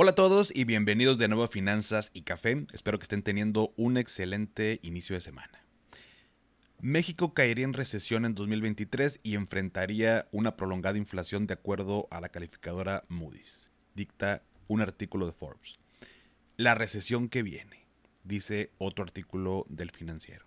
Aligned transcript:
Hola 0.00 0.12
a 0.12 0.14
todos 0.14 0.52
y 0.54 0.62
bienvenidos 0.62 1.18
de 1.18 1.26
nuevo 1.26 1.42
a 1.42 1.48
Finanzas 1.48 2.12
y 2.14 2.22
Café. 2.22 2.68
Espero 2.72 3.00
que 3.00 3.02
estén 3.02 3.24
teniendo 3.24 3.74
un 3.76 3.96
excelente 3.96 4.78
inicio 4.84 5.16
de 5.16 5.20
semana. 5.20 5.64
México 6.78 7.34
caería 7.34 7.64
en 7.64 7.72
recesión 7.72 8.24
en 8.24 8.36
2023 8.36 9.18
y 9.24 9.34
enfrentaría 9.34 10.28
una 10.30 10.56
prolongada 10.56 10.98
inflación 10.98 11.48
de 11.48 11.54
acuerdo 11.54 12.06
a 12.12 12.20
la 12.20 12.28
calificadora 12.28 13.02
Moody's, 13.08 13.72
dicta 13.96 14.44
un 14.68 14.82
artículo 14.82 15.26
de 15.26 15.32
Forbes. 15.32 15.80
La 16.56 16.76
recesión 16.76 17.28
que 17.28 17.42
viene, 17.42 17.84
dice 18.22 18.70
otro 18.78 19.02
artículo 19.02 19.66
del 19.68 19.90
financiero. 19.90 20.46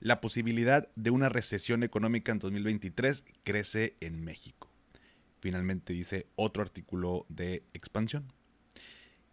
La 0.00 0.20
posibilidad 0.20 0.90
de 0.96 1.10
una 1.10 1.28
recesión 1.28 1.84
económica 1.84 2.32
en 2.32 2.40
2023 2.40 3.22
crece 3.44 3.94
en 4.00 4.24
México. 4.24 4.68
Finalmente 5.38 5.92
dice 5.92 6.26
otro 6.34 6.64
artículo 6.64 7.24
de 7.28 7.62
expansión. 7.72 8.32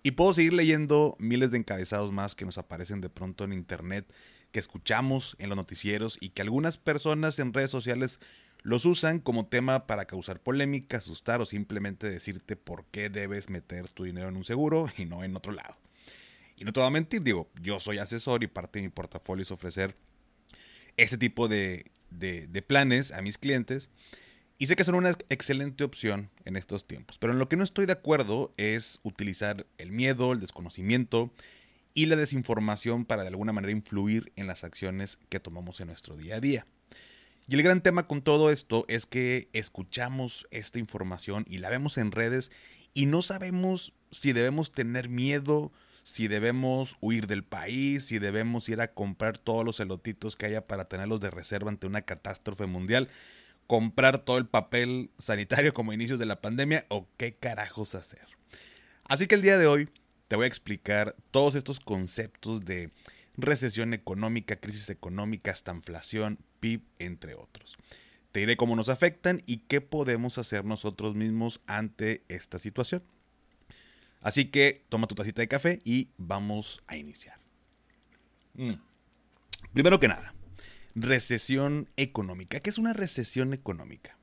Y 0.03 0.11
puedo 0.11 0.33
seguir 0.33 0.53
leyendo 0.53 1.15
miles 1.19 1.51
de 1.51 1.59
encabezados 1.59 2.11
más 2.11 2.33
que 2.33 2.45
nos 2.45 2.57
aparecen 2.57 3.01
de 3.01 3.09
pronto 3.09 3.43
en 3.43 3.53
internet, 3.53 4.11
que 4.51 4.59
escuchamos 4.59 5.35
en 5.39 5.49
los 5.49 5.55
noticieros 5.55 6.17
y 6.19 6.29
que 6.29 6.41
algunas 6.41 6.77
personas 6.77 7.37
en 7.39 7.53
redes 7.53 7.69
sociales 7.69 8.19
los 8.63 8.85
usan 8.85 9.19
como 9.19 9.47
tema 9.47 9.87
para 9.87 10.05
causar 10.05 10.39
polémica, 10.39 10.97
asustar 10.97 11.41
o 11.41 11.45
simplemente 11.45 12.09
decirte 12.09 12.55
por 12.55 12.85
qué 12.85 13.09
debes 13.09 13.49
meter 13.49 13.89
tu 13.89 14.03
dinero 14.03 14.29
en 14.29 14.37
un 14.37 14.43
seguro 14.43 14.87
y 14.97 15.05
no 15.05 15.23
en 15.23 15.35
otro 15.35 15.51
lado. 15.51 15.77
Y 16.57 16.63
no 16.63 16.73
te 16.73 16.79
voy 16.79 16.87
a 16.87 16.91
mentir, 16.91 17.23
digo, 17.23 17.49
yo 17.61 17.79
soy 17.79 17.97
asesor 17.97 18.43
y 18.43 18.47
parte 18.47 18.79
de 18.79 18.83
mi 18.83 18.89
portafolio 18.89 19.43
es 19.43 19.51
ofrecer 19.51 19.95
ese 20.97 21.17
tipo 21.17 21.47
de 21.47 21.91
planes 22.67 23.11
a 23.11 23.21
mis 23.21 23.37
clientes. 23.37 23.89
Y 24.61 24.67
sé 24.67 24.75
que 24.75 24.83
son 24.83 24.93
una 24.93 25.09
excelente 25.29 25.83
opción 25.83 26.29
en 26.45 26.55
estos 26.55 26.85
tiempos, 26.85 27.17
pero 27.17 27.33
en 27.33 27.39
lo 27.39 27.49
que 27.49 27.55
no 27.55 27.63
estoy 27.63 27.87
de 27.87 27.93
acuerdo 27.93 28.53
es 28.57 28.99
utilizar 29.01 29.65
el 29.79 29.91
miedo, 29.91 30.33
el 30.33 30.39
desconocimiento 30.39 31.33
y 31.95 32.05
la 32.05 32.15
desinformación 32.15 33.05
para 33.05 33.23
de 33.23 33.29
alguna 33.29 33.53
manera 33.53 33.71
influir 33.71 34.31
en 34.35 34.45
las 34.45 34.63
acciones 34.63 35.17
que 35.29 35.39
tomamos 35.39 35.79
en 35.79 35.87
nuestro 35.87 36.15
día 36.15 36.35
a 36.35 36.39
día. 36.39 36.67
Y 37.47 37.55
el 37.55 37.63
gran 37.63 37.81
tema 37.81 38.05
con 38.05 38.21
todo 38.21 38.51
esto 38.51 38.85
es 38.87 39.07
que 39.07 39.49
escuchamos 39.51 40.47
esta 40.51 40.77
información 40.77 41.43
y 41.49 41.57
la 41.57 41.71
vemos 41.71 41.97
en 41.97 42.11
redes 42.11 42.51
y 42.93 43.07
no 43.07 43.23
sabemos 43.23 43.93
si 44.11 44.31
debemos 44.31 44.71
tener 44.71 45.09
miedo, 45.09 45.71
si 46.03 46.27
debemos 46.27 46.97
huir 47.01 47.25
del 47.25 47.43
país, 47.43 48.05
si 48.05 48.19
debemos 48.19 48.69
ir 48.69 48.79
a 48.79 48.93
comprar 48.93 49.39
todos 49.39 49.65
los 49.65 49.79
elotitos 49.79 50.35
que 50.35 50.45
haya 50.45 50.67
para 50.67 50.85
tenerlos 50.85 51.19
de 51.19 51.31
reserva 51.31 51.71
ante 51.71 51.87
una 51.87 52.03
catástrofe 52.03 52.67
mundial 52.67 53.09
comprar 53.71 54.25
todo 54.25 54.37
el 54.37 54.47
papel 54.47 55.11
sanitario 55.17 55.73
como 55.73 55.93
inicios 55.93 56.19
de 56.19 56.25
la 56.25 56.41
pandemia 56.41 56.85
o 56.89 57.07
qué 57.15 57.35
carajos 57.35 57.95
hacer. 57.95 58.27
Así 59.05 59.27
que 59.27 59.35
el 59.35 59.41
día 59.41 59.57
de 59.57 59.65
hoy 59.65 59.87
te 60.27 60.35
voy 60.35 60.43
a 60.43 60.47
explicar 60.49 61.15
todos 61.31 61.55
estos 61.55 61.79
conceptos 61.79 62.65
de 62.65 62.91
recesión 63.37 63.93
económica, 63.93 64.57
crisis 64.57 64.89
económica, 64.89 65.51
hasta 65.51 65.73
inflación, 65.73 66.37
PIB, 66.59 66.81
entre 66.99 67.33
otros. 67.35 67.77
Te 68.33 68.41
diré 68.41 68.57
cómo 68.57 68.75
nos 68.75 68.89
afectan 68.89 69.41
y 69.45 69.59
qué 69.59 69.79
podemos 69.79 70.37
hacer 70.37 70.65
nosotros 70.65 71.15
mismos 71.15 71.61
ante 71.65 72.25
esta 72.27 72.59
situación. 72.59 73.03
Así 74.19 74.51
que 74.51 74.83
toma 74.89 75.07
tu 75.07 75.15
tacita 75.15 75.41
de 75.41 75.47
café 75.47 75.79
y 75.85 76.09
vamos 76.17 76.83
a 76.87 76.97
iniciar. 76.97 77.39
Mm. 78.55 78.73
Primero 79.71 79.97
que 80.01 80.09
nada, 80.09 80.33
recesión 80.95 81.89
económica. 81.97 82.59
¿Qué 82.59 82.69
es 82.69 82.77
una 82.77 82.93
recesión 82.93 83.53
económica? 83.53 84.17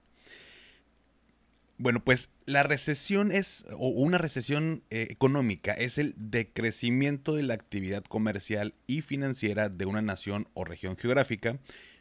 Bueno, 1.80 2.02
pues 2.02 2.30
la 2.44 2.64
recesión 2.64 3.30
es, 3.30 3.64
o 3.70 3.88
una 3.88 4.18
recesión 4.18 4.82
eh, 4.90 5.06
económica 5.10 5.74
es 5.74 5.98
el 5.98 6.12
decrecimiento 6.16 7.36
de 7.36 7.44
la 7.44 7.54
actividad 7.54 8.02
comercial 8.02 8.74
y 8.88 9.00
financiera 9.00 9.68
de 9.68 9.86
una 9.86 10.02
nación 10.02 10.48
o 10.54 10.64
región 10.64 10.96
geográfica 10.96 11.60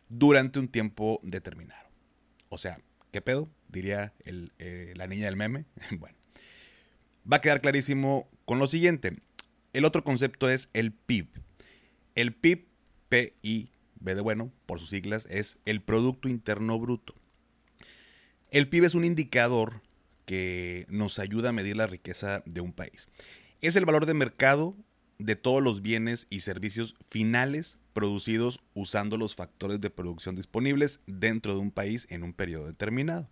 durante 0.09 0.57
un 0.57 0.67
tiempo 0.67 1.19
determinado. 1.21 1.87
O 2.49 2.57
sea, 2.57 2.79
¿qué 3.11 3.21
pedo? 3.21 3.49
Diría 3.67 4.13
eh, 4.25 4.93
la 4.95 5.05
niña 5.05 5.25
del 5.25 5.35
meme. 5.35 5.65
bueno, 5.91 6.17
va 7.31 7.37
a 7.37 7.41
quedar 7.41 7.61
clarísimo 7.61 8.27
con 8.45 8.57
lo 8.57 8.65
siguiente. 8.65 9.17
El 9.73 9.85
otro 9.85 10.03
concepto 10.03 10.49
es 10.49 10.69
el 10.73 10.91
PIB. 10.91 11.27
El 12.15 12.33
PIB, 12.33 12.65
PI, 13.09 13.69
B 13.99 14.15
de 14.15 14.21
bueno, 14.21 14.51
por 14.65 14.79
sus 14.79 14.89
siglas, 14.89 15.27
es 15.29 15.57
el 15.65 15.81
Producto 15.81 16.29
Interno 16.29 16.79
Bruto. 16.79 17.15
El 18.49 18.69
PIB 18.69 18.85
es 18.85 18.95
un 18.95 19.05
indicador 19.05 19.81
que 20.25 20.85
nos 20.89 21.19
ayuda 21.19 21.49
a 21.49 21.53
medir 21.53 21.77
la 21.77 21.87
riqueza 21.87 22.43
de 22.45 22.61
un 22.61 22.73
país. 22.73 23.07
Es 23.61 23.75
el 23.75 23.85
valor 23.85 24.05
de 24.05 24.13
mercado 24.13 24.75
de 25.19 25.35
todos 25.35 25.63
los 25.63 25.81
bienes 25.81 26.27
y 26.29 26.41
servicios 26.41 26.95
finales 27.07 27.77
producidos 27.93 28.59
usando 28.73 29.17
los 29.17 29.35
factores 29.35 29.81
de 29.81 29.89
producción 29.89 30.35
disponibles 30.35 30.99
dentro 31.07 31.53
de 31.53 31.59
un 31.59 31.71
país 31.71 32.05
en 32.09 32.23
un 32.23 32.33
periodo 32.33 32.67
determinado. 32.67 33.29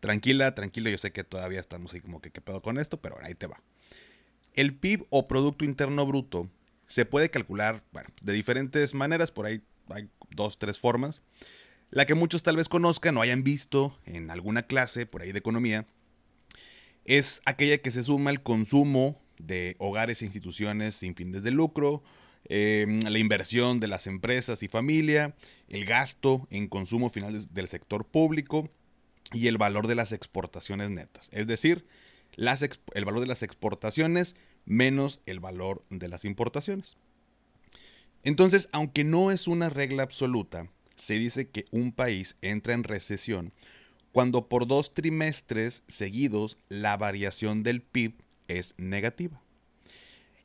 Tranquila, 0.00 0.54
tranquilo, 0.54 0.90
yo 0.90 0.98
sé 0.98 1.12
que 1.12 1.24
todavía 1.24 1.58
estamos 1.58 1.94
ahí 1.94 2.00
como 2.00 2.20
que 2.20 2.30
pedo 2.30 2.62
con 2.62 2.78
esto, 2.78 3.00
pero 3.00 3.18
ahí 3.22 3.34
te 3.34 3.46
va. 3.46 3.62
El 4.52 4.74
PIB 4.74 5.06
o 5.10 5.26
Producto 5.26 5.64
Interno 5.64 6.04
Bruto 6.06 6.50
se 6.88 7.04
puede 7.04 7.30
calcular 7.30 7.84
de 8.20 8.32
diferentes 8.32 8.94
maneras, 8.94 9.30
por 9.30 9.46
ahí 9.46 9.62
hay 9.90 10.08
dos, 10.30 10.58
tres 10.58 10.78
formas. 10.78 11.22
La 11.90 12.06
que 12.06 12.14
muchos 12.14 12.42
tal 12.42 12.56
vez 12.56 12.68
conozcan 12.68 13.16
o 13.16 13.22
hayan 13.22 13.44
visto 13.44 13.98
en 14.04 14.30
alguna 14.30 14.64
clase 14.64 15.06
por 15.06 15.22
ahí 15.22 15.32
de 15.32 15.38
economía, 15.38 15.86
es 17.04 17.40
aquella 17.46 17.78
que 17.78 17.90
se 17.90 18.02
suma 18.02 18.30
el 18.30 18.42
consumo 18.42 19.20
de 19.38 19.76
hogares 19.78 20.20
e 20.20 20.26
instituciones 20.26 20.94
sin 20.94 21.14
fines 21.14 21.42
de 21.42 21.50
lucro, 21.50 22.02
em, 22.44 23.00
la 23.00 23.18
inversión 23.18 23.80
de 23.80 23.88
las 23.88 24.06
empresas 24.06 24.62
y 24.62 24.68
familia, 24.68 25.34
el 25.68 25.84
gasto 25.84 26.46
en 26.50 26.68
consumo 26.68 27.08
final 27.08 27.46
del 27.52 27.68
sector 27.68 28.04
público 28.06 28.70
y 29.32 29.46
el 29.48 29.58
valor 29.58 29.86
de 29.86 29.94
las 29.94 30.12
exportaciones 30.12 30.90
netas. 30.90 31.30
Es 31.32 31.46
decir, 31.46 31.86
el 32.36 33.04
valor 33.04 33.20
de 33.20 33.26
las 33.26 33.42
exportaciones 33.42 34.36
menos 34.68 35.20
el 35.26 35.40
valor 35.40 35.82
de 35.90 36.08
las 36.08 36.24
importaciones. 36.24 36.96
Entonces, 38.22 38.68
aunque 38.72 39.02
no 39.02 39.30
es 39.30 39.48
una 39.48 39.70
regla 39.70 40.02
absoluta, 40.02 40.68
se 40.96 41.14
dice 41.14 41.48
que 41.48 41.66
un 41.70 41.92
país 41.92 42.36
entra 42.42 42.74
en 42.74 42.84
recesión 42.84 43.52
cuando 44.12 44.48
por 44.48 44.66
dos 44.66 44.94
trimestres 44.94 45.84
seguidos 45.88 46.58
la 46.68 46.96
variación 46.96 47.62
del 47.62 47.82
PIB 47.82 48.14
es 48.48 48.74
negativa. 48.78 49.40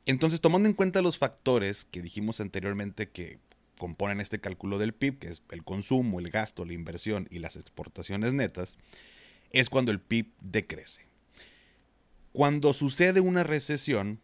Entonces, 0.06 0.40
tomando 0.40 0.68
en 0.68 0.74
cuenta 0.74 1.02
los 1.02 1.18
factores 1.18 1.84
que 1.84 2.02
dijimos 2.02 2.40
anteriormente 2.40 3.08
que 3.08 3.38
componen 3.78 4.20
este 4.20 4.40
cálculo 4.40 4.78
del 4.78 4.94
PIB, 4.94 5.18
que 5.18 5.28
es 5.28 5.42
el 5.50 5.64
consumo, 5.64 6.20
el 6.20 6.30
gasto, 6.30 6.64
la 6.64 6.74
inversión 6.74 7.26
y 7.30 7.38
las 7.38 7.56
exportaciones 7.56 8.32
netas, 8.32 8.78
es 9.50 9.70
cuando 9.70 9.92
el 9.92 10.00
PIB 10.00 10.32
decrece. 10.40 11.06
Cuando 12.34 12.72
sucede 12.72 13.20
una 13.20 13.44
recesión, 13.44 14.18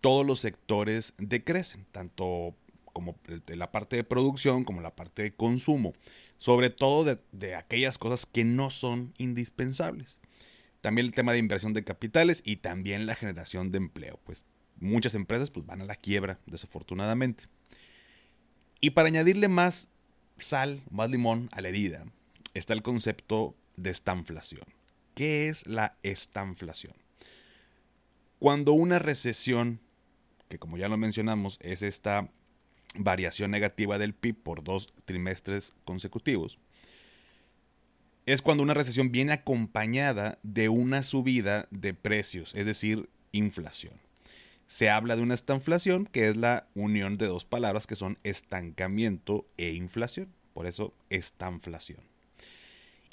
todos 0.00 0.26
los 0.26 0.40
sectores 0.40 1.14
decrecen, 1.16 1.86
tanto 1.92 2.56
como 2.92 3.20
la 3.46 3.70
parte 3.70 3.94
de 3.94 4.02
producción 4.02 4.64
como 4.64 4.80
la 4.80 4.96
parte 4.96 5.22
de 5.22 5.32
consumo, 5.32 5.92
sobre 6.38 6.70
todo 6.70 7.16
de, 7.30 7.54
aquellas 7.54 7.98
cosas 7.98 8.26
que 8.26 8.42
no 8.42 8.70
son 8.70 9.14
indispensables. 9.16 10.18
También 10.80 11.06
el 11.06 11.14
tema 11.14 11.30
de 11.30 11.38
inversión 11.38 11.72
de 11.72 11.84
capitales 11.84 12.42
y 12.44 12.56
también 12.56 13.06
la 13.06 13.14
generación 13.14 13.70
de 13.70 13.78
empleo, 13.78 14.18
pues 14.24 14.44
muchas 14.80 15.14
empresas 15.14 15.52
pues, 15.52 15.64
van 15.64 15.82
a 15.82 15.86
la 15.86 15.94
quiebra, 15.94 16.40
desafortunadamente. 16.46 17.44
Y 18.80 18.90
para 18.90 19.06
añadirle 19.06 19.46
más 19.46 19.88
sal, 20.36 20.82
más 20.90 21.10
limón 21.10 21.48
a 21.52 21.60
la 21.60 21.68
herida, 21.68 22.06
está 22.54 22.74
el 22.74 22.82
concepto 22.82 23.54
de 23.76 23.90
estanflación. 23.90 24.64
¿Qué 25.14 25.46
es 25.46 25.64
la 25.68 25.96
estanflación? 26.02 27.01
Cuando 28.42 28.72
una 28.72 28.98
recesión, 28.98 29.78
que 30.48 30.58
como 30.58 30.76
ya 30.76 30.88
lo 30.88 30.96
mencionamos, 30.96 31.60
es 31.62 31.80
esta 31.80 32.28
variación 32.96 33.52
negativa 33.52 33.98
del 33.98 34.14
PIB 34.14 34.34
por 34.34 34.64
dos 34.64 34.92
trimestres 35.04 35.74
consecutivos, 35.84 36.58
es 38.26 38.42
cuando 38.42 38.64
una 38.64 38.74
recesión 38.74 39.12
viene 39.12 39.32
acompañada 39.32 40.40
de 40.42 40.68
una 40.68 41.04
subida 41.04 41.68
de 41.70 41.94
precios, 41.94 42.52
es 42.56 42.66
decir, 42.66 43.08
inflación. 43.30 43.94
se 44.66 44.90
habla 44.90 45.14
de 45.14 45.22
una 45.22 45.34
estanflación, 45.34 46.06
que 46.06 46.28
es 46.28 46.36
la 46.36 46.66
unión 46.74 47.18
de 47.18 47.28
dos 47.28 47.44
palabras 47.44 47.86
que 47.86 47.94
son 47.94 48.18
estancamiento 48.24 49.46
e 49.56 49.70
inflación. 49.70 50.26
Por 50.52 50.66
eso, 50.66 50.92
estanflación. 51.10 52.00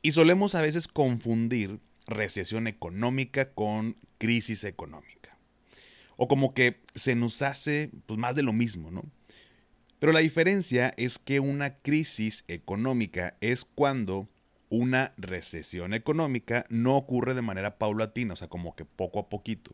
Y 0.02 0.10
solemos 0.14 0.56
a 0.56 0.64
veces 0.64 0.88
confundir 0.88 1.80
recesión 2.08 2.66
económica 2.66 3.52
con 3.52 3.96
crisis 4.18 4.64
económica. 4.64 5.19
O 6.22 6.28
como 6.28 6.54
que 6.54 6.82
se 6.96 7.16
nos 7.16 7.42
hace 7.42 7.92
pues, 8.06 8.20
más 8.20 8.36
de 8.36 8.44
lo 8.44 8.52
mismo, 8.52 8.92
¿no? 8.92 9.06
Pero 10.00 10.12
la 10.12 10.20
diferencia 10.20 10.94
es 10.98 11.18
que 11.18 11.40
una 11.40 11.76
crisis 11.78 12.44
económica 12.50 13.38
es 13.40 13.64
cuando 13.64 14.28
una 14.68 15.14
recesión 15.16 15.94
económica 15.94 16.66
no 16.68 16.98
ocurre 16.98 17.36
de 17.36 17.42
manera 17.42 17.78
paulatina, 17.78 18.34
o 18.34 18.36
sea, 18.36 18.50
como 18.50 18.76
que 18.76 18.84
poco 18.84 19.20
a 19.20 19.30
poquito, 19.30 19.72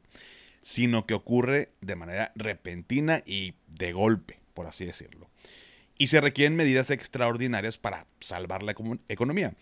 sino 0.62 1.07
que 1.07 1.15
ocurre 1.15 1.71
de 1.81 1.95
manera 1.95 2.31
repentina 2.36 3.24
y 3.25 3.56
de 3.68 3.92
golpe, 3.94 4.39
por 4.53 4.68
así 4.68 4.86
decirlo. 4.86 5.31
Y 5.97 6.07
se 6.07 6.21
requieren 6.21 6.56
medidas 6.56 6.92
extraordinarias 6.92 7.80
para 7.80 8.06
salvar 8.19 8.62
la 8.62 8.75
economía. 9.09 9.56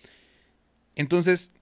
Entonces, 0.95 1.53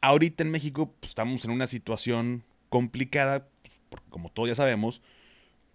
ahorita 0.00 0.42
en 0.42 0.50
México 0.50 0.92
pues, 0.98 1.10
estamos 1.10 1.44
en 1.44 1.52
una 1.52 1.68
situación 1.68 2.42
complicada, 2.68 3.48
porque 3.90 4.08
como 4.08 4.30
todos 4.30 4.48
ya 4.48 4.54
sabemos, 4.54 5.02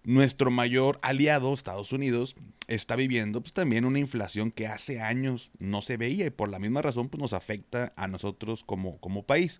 nuestro 0.03 0.51
mayor 0.51 0.97
aliado, 1.01 1.53
Estados 1.53 1.91
Unidos, 1.91 2.35
está 2.67 2.95
viviendo 2.95 3.41
pues, 3.41 3.53
también 3.53 3.85
una 3.85 4.00
inflación 4.00 4.51
que 4.51 4.67
hace 4.67 5.01
años 5.01 5.51
no 5.59 5.81
se 5.81 5.97
veía 5.97 6.25
y 6.25 6.31
por 6.31 6.50
la 6.50 6.59
misma 6.59 6.81
razón 6.81 7.09
pues, 7.09 7.21
nos 7.21 7.33
afecta 7.33 7.94
a 7.95 8.07
nosotros 8.07 8.63
como, 8.63 9.00
como 9.00 9.25
país. 9.25 9.59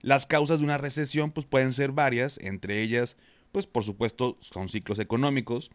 Las 0.00 0.26
causas 0.26 0.58
de 0.58 0.64
una 0.64 0.78
recesión 0.78 1.32
pues, 1.32 1.46
pueden 1.46 1.72
ser 1.72 1.92
varias, 1.92 2.38
entre 2.38 2.82
ellas, 2.82 3.16
pues 3.52 3.66
por 3.66 3.84
supuesto, 3.84 4.36
son 4.40 4.68
ciclos 4.68 4.98
económicos, 4.98 5.70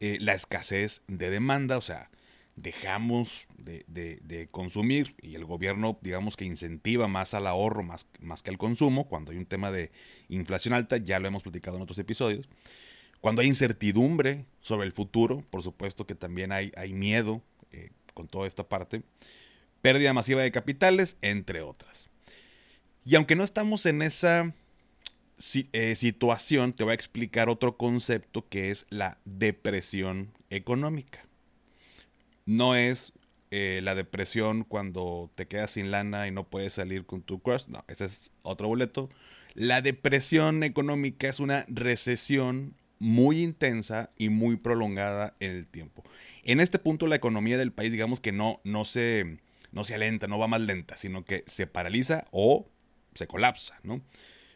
eh, 0.00 0.18
la 0.20 0.34
escasez 0.34 1.02
de 1.06 1.30
demanda, 1.30 1.78
o 1.78 1.82
sea, 1.82 2.10
dejamos 2.56 3.46
de, 3.58 3.84
de, 3.86 4.48
consumir 4.48 5.14
y 5.20 5.34
el 5.34 5.44
gobierno, 5.44 5.98
digamos 6.00 6.36
que 6.36 6.46
incentiva 6.46 7.06
más 7.06 7.34
al 7.34 7.46
ahorro 7.46 7.82
más, 7.82 8.06
más 8.18 8.42
que 8.42 8.50
al 8.50 8.58
consumo, 8.58 9.06
cuando 9.06 9.30
hay 9.30 9.38
un 9.38 9.46
tema 9.46 9.70
de 9.70 9.92
inflación 10.28 10.74
alta, 10.74 10.96
ya 10.96 11.18
lo 11.18 11.28
hemos 11.28 11.42
platicado 11.42 11.76
en 11.76 11.82
otros 11.82 11.98
episodios. 11.98 12.48
Cuando 13.20 13.42
hay 13.42 13.48
incertidumbre 13.48 14.46
sobre 14.60 14.86
el 14.86 14.92
futuro, 14.92 15.44
por 15.50 15.62
supuesto 15.62 16.06
que 16.06 16.14
también 16.14 16.50
hay, 16.50 16.72
hay 16.76 16.92
miedo 16.92 17.42
eh, 17.72 17.90
con 18.14 18.26
toda 18.26 18.46
esta 18.46 18.68
parte. 18.68 19.02
Pérdida 19.82 20.12
masiva 20.12 20.42
de 20.42 20.50
capitales, 20.50 21.16
entre 21.20 21.60
otras. 21.60 22.08
Y 23.04 23.14
aunque 23.14 23.36
no 23.36 23.44
estamos 23.44 23.84
en 23.86 24.02
esa 24.02 24.54
eh, 25.72 25.94
situación, 25.94 26.72
te 26.72 26.84
voy 26.84 26.92
a 26.92 26.94
explicar 26.94 27.48
otro 27.48 27.76
concepto 27.76 28.48
que 28.48 28.70
es 28.70 28.86
la 28.88 29.18
depresión 29.24 30.32
económica. 30.50 31.25
No 32.46 32.74
es 32.74 33.12
eh, 33.50 33.80
la 33.82 33.94
depresión 33.94 34.64
cuando 34.64 35.30
te 35.34 35.46
quedas 35.46 35.72
sin 35.72 35.90
lana 35.90 36.26
y 36.26 36.30
no 36.30 36.48
puedes 36.48 36.72
salir 36.72 37.04
con 37.04 37.22
tu 37.22 37.40
crush. 37.40 37.66
No, 37.68 37.84
ese 37.88 38.06
es 38.06 38.30
otro 38.42 38.68
boleto. 38.68 39.10
La 39.54 39.82
depresión 39.82 40.62
económica 40.62 41.28
es 41.28 41.40
una 41.40 41.64
recesión 41.68 42.74
muy 42.98 43.42
intensa 43.42 44.10
y 44.16 44.28
muy 44.30 44.56
prolongada 44.56 45.34
en 45.40 45.50
el 45.52 45.66
tiempo. 45.66 46.02
En 46.42 46.60
este 46.60 46.78
punto 46.78 47.06
la 47.06 47.16
economía 47.16 47.58
del 47.58 47.72
país 47.72 47.92
digamos 47.92 48.20
que 48.20 48.32
no, 48.32 48.60
no, 48.64 48.84
se, 48.84 49.38
no 49.72 49.84
se 49.84 49.94
alenta, 49.94 50.26
no 50.26 50.38
va 50.38 50.46
más 50.46 50.60
lenta, 50.60 50.96
sino 50.96 51.24
que 51.24 51.44
se 51.46 51.66
paraliza 51.66 52.24
o 52.30 52.68
se 53.14 53.26
colapsa, 53.26 53.78
¿no? 53.82 54.00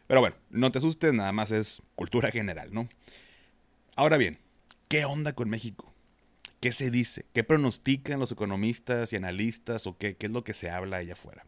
Pero 0.06 0.20
bueno, 0.20 0.36
no 0.50 0.72
te 0.72 0.78
asustes, 0.78 1.12
nada 1.12 1.32
más 1.32 1.50
es 1.52 1.82
cultura 1.94 2.30
general, 2.30 2.72
¿no? 2.72 2.88
Ahora 3.94 4.16
bien, 4.16 4.38
¿qué 4.88 5.04
onda 5.04 5.34
con 5.34 5.48
México? 5.48 5.89
¿Qué 6.60 6.72
se 6.72 6.90
dice? 6.90 7.24
¿Qué 7.32 7.42
pronostican 7.42 8.20
los 8.20 8.32
economistas 8.32 9.12
y 9.12 9.16
analistas 9.16 9.86
o 9.86 9.96
qué, 9.96 10.16
es 10.18 10.30
lo 10.30 10.44
que 10.44 10.52
se 10.52 10.68
habla 10.68 10.98
allá 10.98 11.14
afuera? 11.14 11.46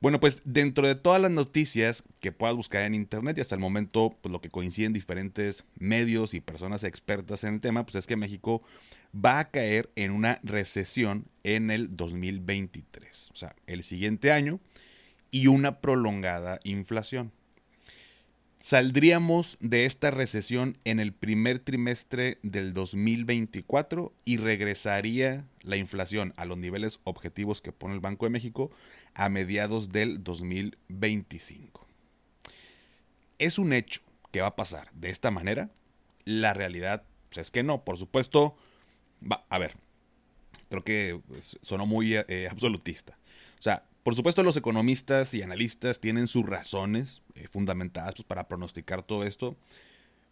Bueno, 0.00 0.20
pues 0.20 0.42
dentro 0.44 0.86
de 0.86 0.94
todas 0.94 1.20
las 1.20 1.32
noticias 1.32 2.04
que 2.20 2.30
puedas 2.30 2.54
buscar 2.54 2.84
en 2.84 2.94
internet 2.94 3.36
y 3.36 3.40
hasta 3.40 3.56
el 3.56 3.60
momento, 3.60 4.16
pues 4.20 4.30
lo 4.30 4.40
que 4.40 4.50
coinciden 4.50 4.92
diferentes 4.92 5.64
medios 5.74 6.34
y 6.34 6.40
personas 6.40 6.84
expertas 6.84 7.42
en 7.42 7.54
el 7.54 7.60
tema, 7.60 7.84
pues 7.84 7.96
es 7.96 8.06
que 8.06 8.14
México 8.14 8.62
va 9.12 9.40
a 9.40 9.50
caer 9.50 9.90
en 9.96 10.12
una 10.12 10.38
recesión 10.44 11.26
en 11.42 11.72
el 11.72 11.96
2023, 11.96 13.30
o 13.32 13.36
sea, 13.36 13.56
el 13.66 13.82
siguiente 13.82 14.30
año, 14.30 14.60
y 15.32 15.48
una 15.48 15.80
prolongada 15.80 16.60
inflación. 16.62 17.32
Saldríamos 18.60 19.56
de 19.60 19.84
esta 19.84 20.10
recesión 20.10 20.76
en 20.84 20.98
el 20.98 21.12
primer 21.12 21.60
trimestre 21.60 22.38
del 22.42 22.74
2024 22.74 24.12
y 24.24 24.38
regresaría 24.38 25.46
la 25.62 25.76
inflación 25.76 26.34
a 26.36 26.44
los 26.46 26.58
niveles 26.58 26.98
objetivos 27.04 27.62
que 27.62 27.70
pone 27.70 27.94
el 27.94 28.00
Banco 28.00 28.26
de 28.26 28.30
México 28.30 28.72
a 29.14 29.28
mediados 29.28 29.90
del 29.90 30.24
2025. 30.24 31.86
¿Es 33.38 33.58
un 33.58 33.72
hecho 33.72 34.00
que 34.32 34.40
va 34.40 34.48
a 34.48 34.56
pasar 34.56 34.90
de 34.92 35.10
esta 35.10 35.30
manera? 35.30 35.70
La 36.24 36.52
realidad 36.52 37.04
pues, 37.28 37.46
es 37.46 37.50
que 37.52 37.62
no. 37.62 37.84
Por 37.84 37.98
supuesto, 37.98 38.56
va, 39.22 39.44
a 39.48 39.58
ver, 39.58 39.76
creo 40.68 40.82
que 40.82 41.20
pues, 41.28 41.58
sonó 41.62 41.86
muy 41.86 42.16
eh, 42.16 42.48
absolutista. 42.50 43.16
O 43.58 43.62
sea, 43.62 43.84
por 44.02 44.14
supuesto, 44.14 44.42
los 44.42 44.56
economistas 44.56 45.34
y 45.34 45.42
analistas 45.42 45.98
tienen 45.98 46.28
sus 46.28 46.46
razones 46.46 47.22
eh, 47.34 47.48
fundamentadas 47.50 48.14
pues, 48.14 48.24
para 48.24 48.46
pronosticar 48.46 49.02
todo 49.02 49.24
esto. 49.24 49.56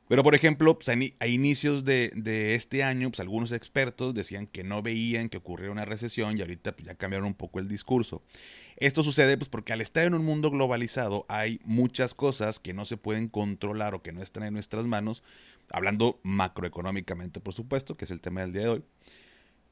Pero, 0.06 0.22
por 0.22 0.34
ejemplo, 0.34 0.78
pues, 0.78 0.88
a, 0.90 1.26
inicios 1.26 1.84
de, 1.84 2.54
este 2.54 2.82
año, 2.82 3.10
pues, 3.10 3.20
algunos 3.20 3.52
expertos 3.52 4.14
decían 4.14 4.46
que 4.46 4.62
no 4.62 4.82
veían 4.82 5.28
que 5.28 5.38
ocurriera 5.38 5.72
una 5.72 5.86
recesión 5.86 6.36
y 6.36 6.42
ahorita 6.42 6.76
ya 6.84 6.94
cambiaron 6.94 7.26
un 7.26 7.34
poco 7.34 7.58
el 7.58 7.68
discurso. 7.68 8.22
Esto 8.76 9.02
sucede 9.02 9.36
pues, 9.36 9.48
porque 9.48 9.72
al 9.72 9.80
estar 9.80 10.04
en 10.04 10.14
un 10.14 10.24
mundo 10.24 10.50
globalizado 10.50 11.24
hay 11.28 11.60
muchas 11.64 12.12
cosas 12.14 12.60
que 12.60 12.74
no 12.74 12.84
se 12.84 12.96
pueden 12.96 13.28
controlar 13.28 13.94
o 13.94 14.02
que 14.02 14.12
no 14.12 14.22
están 14.22 14.42
en 14.42 14.52
nuestras 14.52 14.86
manos, 14.86 15.22
hablando 15.70 16.20
macroeconómicamente, 16.22 17.40
por 17.40 17.54
supuesto, 17.54 17.96
que 17.96 18.04
es 18.04 18.10
el 18.10 18.20
tema 18.20 18.42
del 18.42 18.52
día 18.52 18.62
de 18.62 18.68
hoy. 18.68 18.84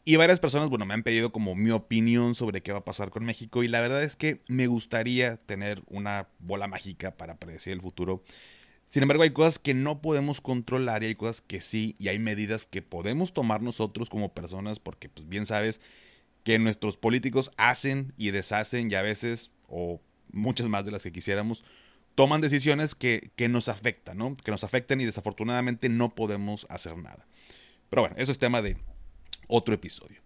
Y 0.05 0.17
varias 0.17 0.41
personas, 0.41 0.69
bueno, 0.69 0.85
me 0.85 0.95
han 0.95 1.05
pedido 1.05 1.31
como 1.31 1.55
mi 1.55 1.71
opinión 1.71 2.35
sobre 2.35 2.61
qué 2.61 2.73
va 2.73 2.81
a 2.81 2.85
pasar 2.85 3.11
con 3.11 3.25
México 3.25 3.63
y 3.63 3.69
la 3.69 3.81
verdad 3.81 4.03
es 4.03 4.17
que 4.17 4.41
me 4.49 4.67
gustaría 4.67 5.37
tener 5.37 5.83
una 5.87 6.29
bola 6.41 6.67
mágica 6.67 7.17
para 7.17 7.37
predecir 7.37 7.73
el 7.73 7.81
futuro. 7.81 8.25
Sin 8.87 9.03
embargo, 9.03 9.23
hay 9.23 9.31
cosas 9.31 9.61
que 9.61 9.75
no 9.75 10.03
podemos 10.03 10.41
controlar 10.41 11.03
y 11.03 11.07
hay 11.07 11.15
cosas 11.15 11.41
que 11.41 11.61
sí 11.61 11.95
y 12.01 12.09
hay 12.09 12.19
medidas 12.19 12.67
que 12.67 12.83
podemos 12.83 13.33
tomar 13.33 13.63
nosotros 13.63 14.11
como 14.11 14.35
personas 14.35 14.81
porque 14.81 15.09
pues 15.09 15.29
bien 15.29 15.47
sabes 15.47 15.81
que 16.43 16.59
nuestros 16.59 16.97
políticos 16.97 17.53
hacen 17.57 18.13
y 18.17 18.33
deshacen 18.33 18.91
y 18.91 18.97
a 18.97 19.03
veces, 19.03 19.53
o 19.69 20.01
muchas 20.33 20.69
más 20.69 20.85
de 20.85 20.91
las 20.91 21.05
que 21.05 21.13
quisiéramos, 21.13 21.65
toman 22.17 22.41
decisiones 22.41 22.97
que, 22.97 23.31
que 23.37 23.49
nos 23.49 23.69
afectan, 23.69 24.19
¿no? 24.19 24.35
Que 24.35 24.51
nos 24.51 24.65
afectan 24.65 25.01
y 25.01 25.05
desafortunadamente 25.05 25.89
no 25.89 26.17
podemos 26.17 26.67
hacer 26.69 26.99
nada. 26.99 27.25
Pero 27.89 28.03
bueno, 28.03 28.17
eso 28.19 28.33
es 28.33 28.39
tema 28.39 28.63
de 28.63 28.77
otro 29.49 29.75
episodio. 29.75 30.21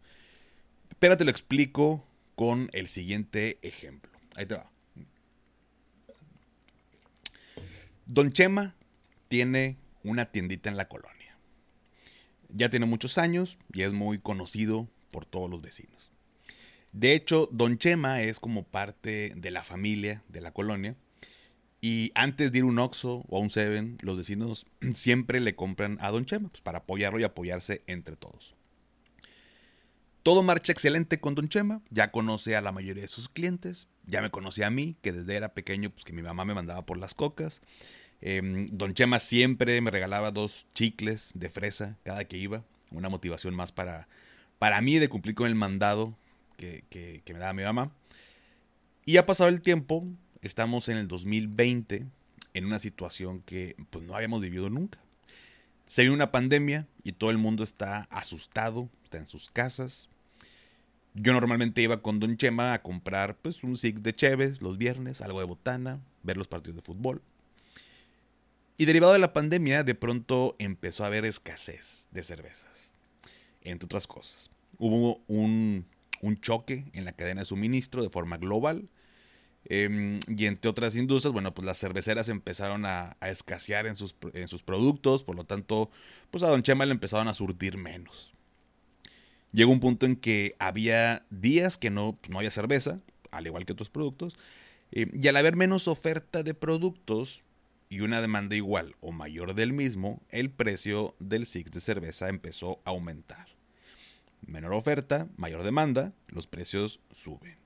Pero 0.98 1.16
te 1.16 1.24
lo 1.24 1.30
explico 1.30 2.06
con 2.34 2.70
el 2.72 2.88
siguiente 2.88 3.58
ejemplo. 3.62 4.12
Ahí 4.36 4.46
te 4.46 4.54
va. 4.54 4.70
Don 8.06 8.32
Chema 8.32 8.76
tiene 9.28 9.78
una 10.04 10.26
tiendita 10.26 10.70
en 10.70 10.76
la 10.76 10.88
colonia. 10.88 11.36
Ya 12.48 12.70
tiene 12.70 12.86
muchos 12.86 13.18
años 13.18 13.58
y 13.72 13.82
es 13.82 13.92
muy 13.92 14.18
conocido 14.18 14.88
por 15.10 15.26
todos 15.26 15.50
los 15.50 15.60
vecinos. 15.60 16.12
De 16.92 17.14
hecho, 17.14 17.48
Don 17.52 17.78
Chema 17.78 18.22
es 18.22 18.40
como 18.40 18.62
parte 18.62 19.32
de 19.36 19.50
la 19.50 19.64
familia 19.64 20.22
de 20.28 20.40
la 20.40 20.52
colonia. 20.52 20.96
Y 21.80 22.12
antes 22.14 22.52
de 22.52 22.58
ir 22.58 22.64
un 22.64 22.78
Oxxo 22.78 23.24
o 23.28 23.36
a 23.36 23.40
un 23.40 23.50
Seven, 23.50 23.98
los 24.00 24.16
vecinos 24.16 24.66
siempre 24.94 25.40
le 25.40 25.56
compran 25.56 25.98
a 26.00 26.10
Don 26.10 26.24
Chema 26.24 26.48
pues, 26.48 26.62
para 26.62 26.78
apoyarlo 26.78 27.18
y 27.18 27.24
apoyarse 27.24 27.82
entre 27.86 28.16
todos. 28.16 28.54
Todo 30.26 30.42
marcha 30.42 30.72
excelente 30.72 31.20
con 31.20 31.36
Don 31.36 31.48
Chema, 31.48 31.82
ya 31.88 32.10
conoce 32.10 32.56
a 32.56 32.60
la 32.60 32.72
mayoría 32.72 33.02
de 33.02 33.08
sus 33.08 33.28
clientes, 33.28 33.86
ya 34.06 34.20
me 34.22 34.32
conoce 34.32 34.64
a 34.64 34.70
mí, 34.70 34.96
que 35.00 35.12
desde 35.12 35.36
era 35.36 35.54
pequeño, 35.54 35.90
pues 35.90 36.04
que 36.04 36.12
mi 36.12 36.20
mamá 36.20 36.44
me 36.44 36.52
mandaba 36.52 36.84
por 36.84 36.98
las 36.98 37.14
cocas. 37.14 37.60
Em, 38.20 38.68
don 38.72 38.92
Chema 38.92 39.20
siempre 39.20 39.80
me 39.80 39.92
regalaba 39.92 40.32
dos 40.32 40.66
chicles 40.74 41.30
de 41.36 41.48
fresa 41.48 41.96
cada 42.02 42.24
que 42.24 42.38
iba, 42.38 42.64
una 42.90 43.08
motivación 43.08 43.54
más 43.54 43.70
para, 43.70 44.08
para 44.58 44.80
mí 44.80 44.98
de 44.98 45.08
cumplir 45.08 45.36
con 45.36 45.46
el 45.46 45.54
mandado 45.54 46.18
que, 46.56 46.82
que, 46.90 47.22
me 47.32 47.38
daba 47.38 47.52
mi 47.52 47.62
mamá. 47.62 47.92
Y 49.04 49.18
ha 49.18 49.26
pasado 49.26 49.48
el 49.48 49.62
tiempo, 49.62 50.04
estamos 50.42 50.88
en 50.88 50.96
el 50.96 51.06
2020, 51.06 52.04
en 52.52 52.66
una 52.66 52.80
situación 52.80 53.42
que 53.42 53.76
pues, 53.90 54.04
no 54.04 54.16
habíamos 54.16 54.40
vivido 54.40 54.70
nunca. 54.70 54.98
Se 55.86 56.02
viene 56.02 56.16
una 56.16 56.32
pandemia 56.32 56.88
y 57.04 57.12
todo 57.12 57.30
el 57.30 57.38
mundo 57.38 57.62
está 57.62 58.08
asustado, 58.10 58.90
está 59.04 59.18
en 59.18 59.28
sus 59.28 59.52
casas, 59.52 60.08
yo 61.16 61.32
normalmente 61.32 61.82
iba 61.82 62.02
con 62.02 62.20
Don 62.20 62.36
Chema 62.36 62.74
a 62.74 62.82
comprar 62.82 63.36
pues 63.36 63.64
un 63.64 63.76
six 63.76 64.02
de 64.02 64.14
Cheves 64.14 64.60
los 64.60 64.76
viernes, 64.76 65.22
algo 65.22 65.40
de 65.40 65.46
botana, 65.46 66.00
ver 66.22 66.36
los 66.36 66.46
partidos 66.46 66.76
de 66.76 66.82
fútbol. 66.82 67.22
Y 68.76 68.84
derivado 68.84 69.14
de 69.14 69.18
la 69.18 69.32
pandemia, 69.32 69.82
de 69.82 69.94
pronto 69.94 70.54
empezó 70.58 71.04
a 71.04 71.06
haber 71.06 71.24
escasez 71.24 72.08
de 72.10 72.22
cervezas, 72.22 72.94
entre 73.62 73.86
otras 73.86 74.06
cosas. 74.06 74.50
Hubo 74.78 75.22
un, 75.26 75.86
choque 76.42 76.84
en 76.92 77.06
la 77.06 77.12
cadena 77.12 77.40
de 77.40 77.46
suministro 77.46 78.02
de 78.02 78.10
forma 78.10 78.36
global. 78.36 78.88
Em, 79.68 80.20
y 80.28 80.44
entre 80.44 80.70
otras 80.70 80.94
industrias, 80.94 81.32
bueno, 81.32 81.54
pues 81.54 81.64
las 81.64 81.78
cerveceras 81.78 82.28
empezaron 82.28 82.84
a, 82.84 83.16
escasear 83.22 83.86
en 83.86 83.96
sus, 83.96 84.14
en 84.34 84.48
sus, 84.48 84.62
productos, 84.62 85.24
por 85.24 85.34
lo 85.34 85.44
tanto, 85.44 85.90
pues 86.30 86.42
a 86.44 86.48
Don 86.48 86.62
Chema 86.62 86.84
le 86.84 86.92
empezaron 86.92 87.28
a 87.28 87.32
surtir 87.32 87.78
menos. 87.78 88.35
Llegó 89.52 89.72
un 89.72 89.80
punto 89.80 90.06
en 90.06 90.16
que 90.16 90.54
había 90.58 91.24
días 91.30 91.78
que 91.78 91.90
no, 91.90 92.18
no 92.28 92.38
había 92.38 92.50
cerveza, 92.50 93.00
al 93.30 93.46
igual 93.46 93.64
que 93.64 93.72
otros 93.72 93.90
productos, 93.90 94.36
eh, 94.92 95.10
y 95.12 95.28
al 95.28 95.36
haber 95.36 95.56
menos 95.56 95.88
oferta 95.88 96.42
de 96.42 96.54
productos, 96.54 97.42
y 97.88 98.00
una 98.00 98.20
demanda 98.20 98.56
igual 98.56 98.96
o 99.00 99.12
mayor 99.12 99.54
del 99.54 99.72
mismo, 99.72 100.20
el 100.30 100.50
precio 100.50 101.14
del 101.18 101.46
Six 101.46 101.70
de 101.70 101.80
cerveza 101.80 102.28
empezó 102.28 102.80
a 102.84 102.90
aumentar. 102.90 103.46
Menor 104.46 104.72
oferta, 104.74 105.28
mayor 105.36 105.62
demanda, 105.62 106.12
los 106.28 106.46
precios 106.46 107.00
suben. 107.12 107.56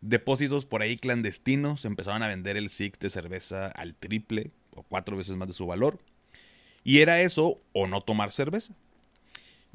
Depósitos 0.00 0.66
por 0.66 0.82
ahí 0.82 0.96
clandestinos 0.96 1.84
empezaron 1.84 2.22
a 2.22 2.28
vender 2.28 2.56
el 2.56 2.70
Six 2.70 2.98
de 2.98 3.10
cerveza 3.10 3.68
al 3.68 3.94
triple 3.94 4.50
o 4.72 4.82
cuatro 4.82 5.16
veces 5.16 5.36
más 5.36 5.48
de 5.48 5.54
su 5.54 5.66
valor. 5.66 5.98
Y 6.84 6.98
era 6.98 7.20
eso 7.20 7.60
o 7.72 7.86
no 7.86 8.02
tomar 8.02 8.30
cerveza. 8.30 8.74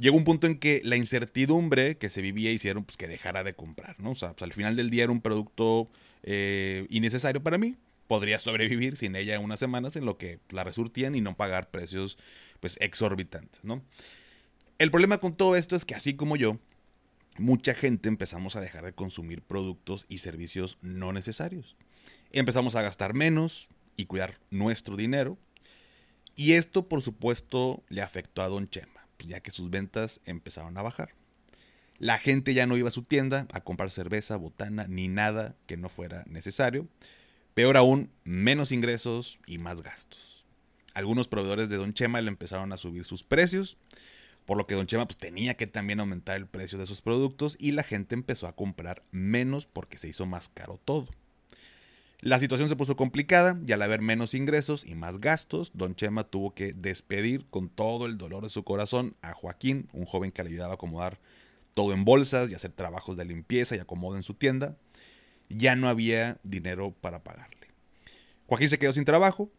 Llegó 0.02 0.18
un 0.18 0.24
punto 0.24 0.48
en 0.48 0.58
que 0.58 0.82
la 0.84 0.98
incertidumbre 0.98 2.00
que 2.00 2.10
se 2.10 2.24
vivía 2.24 2.52
hicieron 2.52 2.86
pues, 2.86 2.98
que 2.98 3.08
dejara 3.08 3.44
de 3.44 3.54
comprar, 3.54 4.00
¿no? 4.00 4.10
O 4.10 4.16
sea, 4.16 4.34
pues, 4.34 4.42
al 4.42 4.52
final 4.52 4.76
del 4.76 4.90
día 4.90 5.04
era 5.04 5.12
un 5.12 5.22
producto 5.22 5.92
eh, 6.24 6.88
innecesario 6.90 7.44
para 7.44 7.60
mí, 7.60 7.76
podría 8.08 8.40
sobrevivir 8.40 8.98
sin 8.98 9.16
ella 9.16 9.40
unas 9.40 9.60
semanas 9.60 9.96
en 9.96 10.06
lo 10.06 10.18
que 10.18 10.40
la 10.50 10.64
resurtían 10.64 11.14
y 11.14 11.22
no 11.22 11.38
pagar 11.38 11.70
precios 11.70 12.18
pues 12.60 12.78
exorbitantes, 12.82 13.64
¿no? 13.64 13.84
El 14.80 14.90
problema 14.90 15.20
con 15.20 15.36
todo 15.36 15.56
esto 15.56 15.76
es 15.76 15.86
que 15.86 15.94
así 15.94 16.16
como 16.16 16.36
yo, 16.36 16.58
mucha 17.38 17.76
gente 17.76 18.10
empezamos 18.10 18.56
a 18.56 18.60
dejar 18.60 18.84
de 18.84 18.94
consumir 18.94 19.44
productos 19.44 20.08
y 20.10 20.18
servicios 20.18 20.80
no 20.82 21.14
necesarios. 21.14 21.76
Empezamos 22.32 22.76
a 22.76 22.82
gastar 22.82 23.14
menos 23.14 23.70
y 23.98 24.06
cuidar 24.06 24.40
nuestro 24.50 24.98
dinero. 24.98 25.38
Y 26.36 26.54
esto, 26.54 26.90
por 26.90 27.04
supuesto, 27.04 27.84
le 27.88 28.02
afectó 28.02 28.42
a 28.42 28.50
Don 28.50 28.68
Chema, 28.68 29.01
ya 29.28 29.42
que 29.42 29.52
sus 29.52 29.70
ventas 29.70 30.22
empezaron 30.26 30.78
a 30.78 30.82
bajar. 30.82 31.14
La 31.98 32.18
gente 32.18 32.54
ya 32.54 32.66
no 32.66 32.78
iba 32.78 32.90
a 32.90 32.92
su 32.92 33.04
tienda 33.04 33.48
a 33.54 33.62
comprar 33.62 33.92
cerveza, 33.92 34.36
botana, 34.36 34.88
ni 34.88 35.08
nada 35.08 35.56
que 35.68 35.78
no 35.78 35.88
fuera 35.88 36.24
necesario. 36.26 36.88
Peor 37.54 37.78
aún, 37.78 38.10
menos 38.24 38.72
ingresos 38.72 39.40
y 39.46 39.60
más 39.60 39.82
gastos. 39.84 40.46
Algunos 40.94 41.28
proveedores 41.28 41.70
de 41.70 41.78
Don 41.78 41.94
Chema 41.94 42.20
le 42.22 42.30
empezaron 42.30 42.74
a 42.74 42.78
subir 42.78 43.06
sus 43.06 43.24
precios, 43.24 43.78
por 44.46 44.58
lo 44.58 44.68
que 44.68 44.76
Don 44.76 44.88
Chema 44.88 45.06
pues, 45.06 45.18
tenía 45.18 45.56
que 45.56 45.68
también 45.68 46.00
aumentar 46.00 46.38
el 46.38 46.48
precio 46.48 46.80
de 46.80 46.88
sus 46.88 47.02
productos 47.02 47.56
y 47.60 47.72
la 47.72 47.84
gente 47.84 48.16
empezó 48.16 48.48
a 48.48 48.56
comprar 48.56 49.04
menos 49.12 49.68
porque 49.68 49.98
se 49.98 50.08
hizo 50.08 50.26
más 50.26 50.50
caro 50.50 50.80
todo. 50.84 51.08
La 52.22 52.38
situación 52.38 52.70
se 52.70 52.76
puso 52.76 52.96
complicada 52.96 53.60
y 53.66 53.72
al 53.72 53.82
haber 53.82 54.02
menos 54.02 54.36
ingresos 54.36 54.86
y 54.86 54.94
más 54.94 55.20
gastos, 55.20 55.72
Don 55.74 55.96
Chema 55.96 56.24
tuvo 56.24 56.54
que 56.54 56.72
despedir 56.74 57.48
con 57.50 57.68
todo 57.68 58.06
el 58.06 58.18
dolor 58.18 58.44
de 58.44 58.50
su 58.50 58.64
corazón 58.64 59.16
a 59.24 59.34
Joaquín, 59.34 59.90
un 59.92 60.06
joven 60.06 60.32
que 60.32 60.44
le 60.44 60.52
ayudaba 60.52 60.74
a 60.74 60.76
acomodar 60.76 61.20
todo 61.74 61.94
en 61.94 62.06
bolsas 62.06 62.52
y 62.52 62.54
hacer 62.54 62.72
trabajos 62.74 63.18
de 63.18 63.26
limpieza 63.26 63.76
y 63.76 63.80
acomodo 63.80 64.18
en 64.18 64.24
su 64.24 64.36
tienda 64.36 64.78
ya 65.58 65.76
no 65.76 65.90
había 65.90 66.38
dinero 66.44 66.92
para 66.92 67.24
pagarle. 67.24 67.68
Joaquín 68.48 68.70
se 68.70 68.80
quedó 68.80 68.94
sin 68.94 69.06
trabajo, 69.06 69.52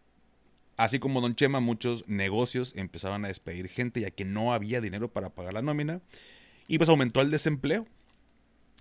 así 0.76 0.98
como 0.98 1.20
Don 1.20 1.34
Chema, 1.34 1.60
muchos 1.60 2.06
negocios 2.08 2.72
empezaban 2.76 3.24
a 3.24 3.28
despedir 3.28 3.68
gente 3.68 4.00
ya 4.00 4.10
que 4.10 4.24
no 4.24 4.52
había 4.52 4.80
dinero 4.80 5.12
para 5.12 5.30
pagar 5.30 5.54
la 5.54 5.62
nómina 5.62 6.00
y 6.68 6.78
pues 6.78 6.88
aumentó 6.88 7.20
el 7.20 7.30
desempleo. 7.30 7.86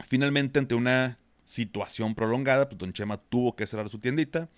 Finalmente, 0.05 0.59
ante 0.59 0.75
una 0.75 1.17
situación 1.43 2.15
prolongada, 2.15 2.67
pues 2.69 2.77
Don 2.77 2.93
Chema 2.93 3.17
tuvo 3.17 3.55
que 3.55 3.65
cerrar 3.65 3.89
su 3.89 3.99
tiendita. 3.99 4.49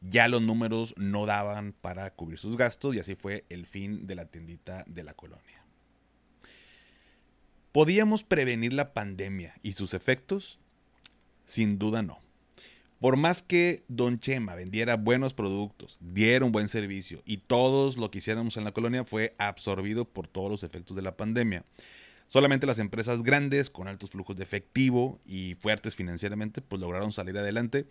Ya 0.00 0.28
los 0.28 0.40
números 0.40 0.94
no 0.96 1.26
daban 1.26 1.74
para 1.78 2.10
cubrir 2.14 2.38
sus 2.38 2.56
gastos 2.56 2.94
y 2.94 3.00
así 3.00 3.14
fue 3.14 3.44
el 3.50 3.66
fin 3.66 4.06
de 4.06 4.14
la 4.14 4.26
tiendita 4.26 4.84
de 4.86 5.04
la 5.04 5.14
colonia. 5.14 5.62
¿Podíamos 7.72 8.24
prevenir 8.24 8.72
la 8.72 8.92
pandemia 8.94 9.54
y 9.62 9.74
sus 9.74 9.94
efectos? 9.94 10.58
Sin 11.44 11.78
duda 11.78 12.02
no. 12.02 12.18
Por 13.00 13.16
más 13.16 13.42
que 13.42 13.82
Don 13.88 14.20
Chema 14.20 14.54
vendiera 14.54 14.96
buenos 14.96 15.32
productos, 15.32 15.96
diera 16.00 16.44
un 16.44 16.52
buen 16.52 16.68
servicio 16.68 17.22
y 17.24 17.38
todos 17.38 17.96
lo 17.96 18.10
que 18.10 18.18
hiciéramos 18.18 18.56
en 18.56 18.64
la 18.64 18.72
colonia 18.72 19.04
fue 19.04 19.34
absorbido 19.38 20.04
por 20.04 20.28
todos 20.28 20.50
los 20.50 20.64
efectos 20.64 20.96
de 20.96 21.02
la 21.02 21.16
pandemia. 21.16 21.64
Solamente 22.30 22.64
las 22.64 22.78
empresas 22.78 23.24
grandes 23.24 23.70
con 23.70 23.88
altos 23.88 24.10
flujos 24.10 24.36
de 24.36 24.44
efectivo 24.44 25.18
y 25.26 25.56
fuertes 25.56 25.96
financieramente 25.96 26.60
pues 26.60 26.80
lograron 26.80 27.10
salir 27.10 27.36
adelante, 27.36 27.86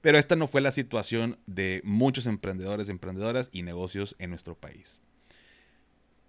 pero 0.00 0.16
esta 0.16 0.36
no 0.36 0.46
fue 0.46 0.60
la 0.60 0.70
situación 0.70 1.40
de 1.48 1.80
muchos 1.82 2.26
emprendedores, 2.26 2.88
emprendedoras 2.88 3.48
y 3.50 3.64
negocios 3.64 4.14
en 4.20 4.30
nuestro 4.30 4.54
país. 4.54 5.00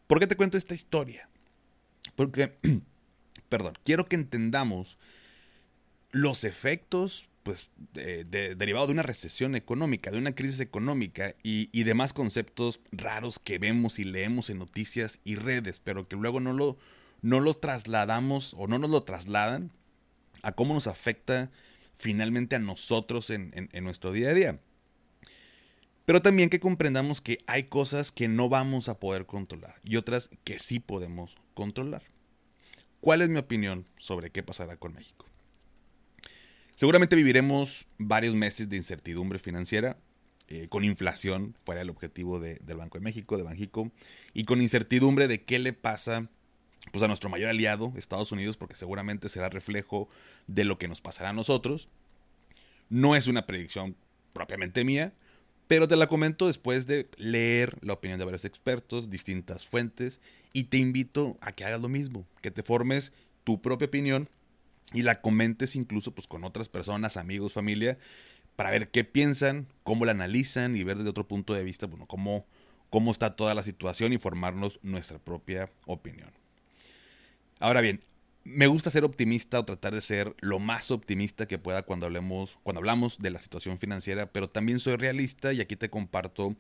¿Por 0.08 0.20
qué 0.20 0.26
te 0.26 0.36
cuento 0.36 0.58
esta 0.58 0.74
historia? 0.74 1.30
Porque, 2.16 2.58
perdón, 3.50 3.78
quiero 3.86 4.08
que 4.08 4.16
entendamos 4.16 4.98
los 6.10 6.46
efectos 6.46 7.30
pues, 7.44 7.70
derivados 7.94 8.88
de 8.88 8.94
una 8.94 9.04
recesión 9.04 9.54
económica, 9.54 10.10
de 10.10 10.18
una 10.18 10.34
crisis 10.34 10.62
económica 10.62 11.36
y, 11.44 11.84
demás 11.84 12.12
conceptos 12.12 12.80
raros 12.92 13.38
que 13.38 13.60
vemos 13.60 14.00
y 14.00 14.04
leemos 14.04 14.50
en 14.50 14.58
noticias 14.58 15.20
y 15.24 15.36
redes, 15.36 15.78
pero 15.78 16.08
que 16.08 16.16
luego 16.16 16.40
no 16.40 16.54
lo, 16.54 16.80
no 17.22 17.40
lo 17.40 17.54
trasladamos 17.56 18.54
o 18.58 18.68
no 18.68 18.80
nos 18.80 18.90
lo 18.90 19.04
trasladan 19.04 19.72
a 20.42 20.52
cómo 20.54 20.74
nos 20.74 20.88
afecta 20.88 21.52
finalmente 21.96 22.56
a 22.56 22.60
nosotros 22.60 23.30
en, 23.30 23.70
nuestro 23.82 24.12
día 24.12 24.30
a 24.30 24.34
día. 24.34 24.60
Pero 26.06 26.22
también 26.22 26.50
que 26.50 26.60
comprendamos 26.60 27.22
que 27.22 27.44
hay 27.46 27.66
cosas 27.66 28.12
que 28.12 28.28
no 28.28 28.50
vamos 28.50 28.90
a 28.90 29.00
poder 29.00 29.26
controlar 29.26 29.76
y 29.84 29.98
otras 29.98 30.30
que 30.44 30.58
sí 30.58 30.80
podemos 30.80 31.36
controlar. 31.54 32.04
¿Cuál 33.00 33.22
es 33.22 33.30
mi 33.30 33.38
opinión 33.38 33.86
sobre 33.98 34.32
qué 34.32 34.44
pasará 34.44 34.78
con 34.78 34.94
México? 34.94 35.26
Seguramente 36.76 37.16
viviremos 37.16 37.88
varios 38.00 38.34
meses 38.34 38.68
de 38.68 38.78
incertidumbre 38.78 39.38
financiera, 39.38 39.98
eh, 40.48 40.68
con 40.68 40.84
inflación, 40.84 41.56
fuera 41.64 41.82
el 41.82 41.90
objetivo 41.90 42.40
del 42.40 42.78
Banco 42.78 42.98
de 42.98 43.04
México, 43.04 43.38
de 43.38 43.44
Banjico, 43.44 43.92
y 44.34 44.46
con 44.46 44.62
incertidumbre 44.62 45.28
de 45.28 45.44
qué 45.44 45.60
le 45.60 45.74
pasa 45.74 46.30
pues, 46.92 47.04
a 47.04 47.08
nuestro 47.08 47.30
mayor 47.30 47.50
aliado, 47.50 47.94
Estados 47.96 48.32
Unidos, 48.32 48.58
porque 48.58 48.76
seguramente 48.76 49.30
será 49.30 49.50
reflejo 49.50 50.10
de 50.48 50.64
lo 50.64 50.78
que 50.78 50.88
nos 50.88 51.02
pasará 51.02 51.30
a 51.30 51.34
nosotros. 51.34 51.90
No 52.90 53.16
es 53.16 53.28
una 53.28 53.46
predicción 53.46 53.96
propiamente 54.34 54.84
mía, 54.84 55.14
pero 55.68 55.88
te 55.88 55.96
la 55.96 56.08
comento 56.08 56.48
después 56.48 56.88
de 56.88 57.08
leer 57.18 57.78
la 57.82 57.94
opinión 57.94 58.20
de 58.20 58.26
varios 58.26 58.46
expertos, 58.46 59.10
distintas 59.10 59.66
fuentes, 59.66 60.20
y 60.54 60.66
te 60.66 60.78
invito 60.78 61.38
a 61.42 61.54
que 61.54 61.64
hagas 61.64 61.82
lo 61.82 61.88
mismo, 61.88 62.26
que 62.42 62.52
te 62.52 62.64
formes 62.64 63.14
tu 63.44 63.62
propia 63.62 63.88
opinión 63.88 64.28
y 64.94 65.04
la 65.04 65.22
comentes 65.22 65.76
incluso 65.76 66.14
pues 66.14 66.28
con 66.28 66.44
otras 66.44 66.68
personas, 66.68 67.16
amigos, 67.16 67.54
familia, 67.54 67.98
para 68.56 68.72
ver 68.72 68.92
qué 68.92 69.04
piensan, 69.04 69.68
cómo 69.84 70.06
la 70.06 70.12
analizan 70.12 70.76
y 70.76 70.84
ver 70.84 70.98
desde 70.98 71.10
otro 71.10 71.28
punto 71.28 71.54
de 71.54 71.64
vista, 71.64 71.88
bueno, 71.88 72.06
cómo, 72.06 72.46
cómo 72.90 73.12
está 73.12 73.36
toda 73.36 73.56
la 73.56 73.64
situación 73.64 74.12
y 74.12 74.18
formarnos 74.18 74.80
nuestra 74.84 75.20
propia 75.20 75.72
opinión. 75.86 76.41
Ahora 77.62 77.82
bien, 77.82 78.04
me 78.44 78.66
gusta 78.66 78.90
ser 78.90 79.04
optimista 79.04 79.60
o 79.60 79.66
tratar 79.66 79.94
de 79.94 80.02
ser 80.02 80.36
lo 80.40 80.58
más 80.58 80.90
optimista 80.90 81.48
que 81.48 81.60
pueda 81.60 81.84
cuando 81.84 82.08
hablemos, 82.08 82.58
cuando 82.64 82.80
hablamos 82.80 83.20
de 83.20 83.30
la 83.30 83.38
situación 83.38 83.78
financiera, 83.78 84.32
pero 84.32 84.50
también 84.50 84.80
soy 84.80 84.96
realista 84.96 85.54
y 85.54 85.62
aquí 85.62 85.76
te 85.76 85.92
comparto 85.92 86.56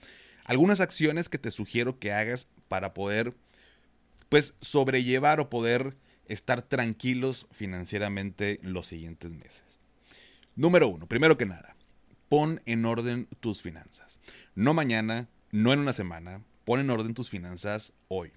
algunas 0.46 0.79
acciones 0.79 1.27
que 1.27 1.39
te 1.39 1.50
sugiero 1.50 1.98
que 1.98 2.13
hagas 2.13 2.48
para 2.67 2.93
poder 2.93 3.34
pues 4.29 4.53
sobrellevar 4.62 5.39
o 5.39 5.50
poder 5.50 5.98
estar 6.27 6.62
tranquilos 6.62 7.48
financieramente 7.50 8.60
los 8.62 8.86
siguientes 8.86 9.31
meses. 9.31 9.63
Número 10.55 10.88
uno, 10.88 11.08
primero 11.08 11.36
que 11.36 11.48
nada, 11.48 11.75
pon 12.29 12.62
en 12.67 12.86
orden 12.86 13.27
tus 13.39 13.63
finanzas. 13.63 14.20
No 14.53 14.75
mañana, 14.75 15.29
no 15.50 15.74
en 15.74 15.79
una 15.79 15.93
semana, 15.93 16.43
pon 16.63 16.79
en 16.79 16.91
orden 16.91 17.15
tus 17.15 17.31
finanzas 17.31 17.91
hoy. 18.08 18.34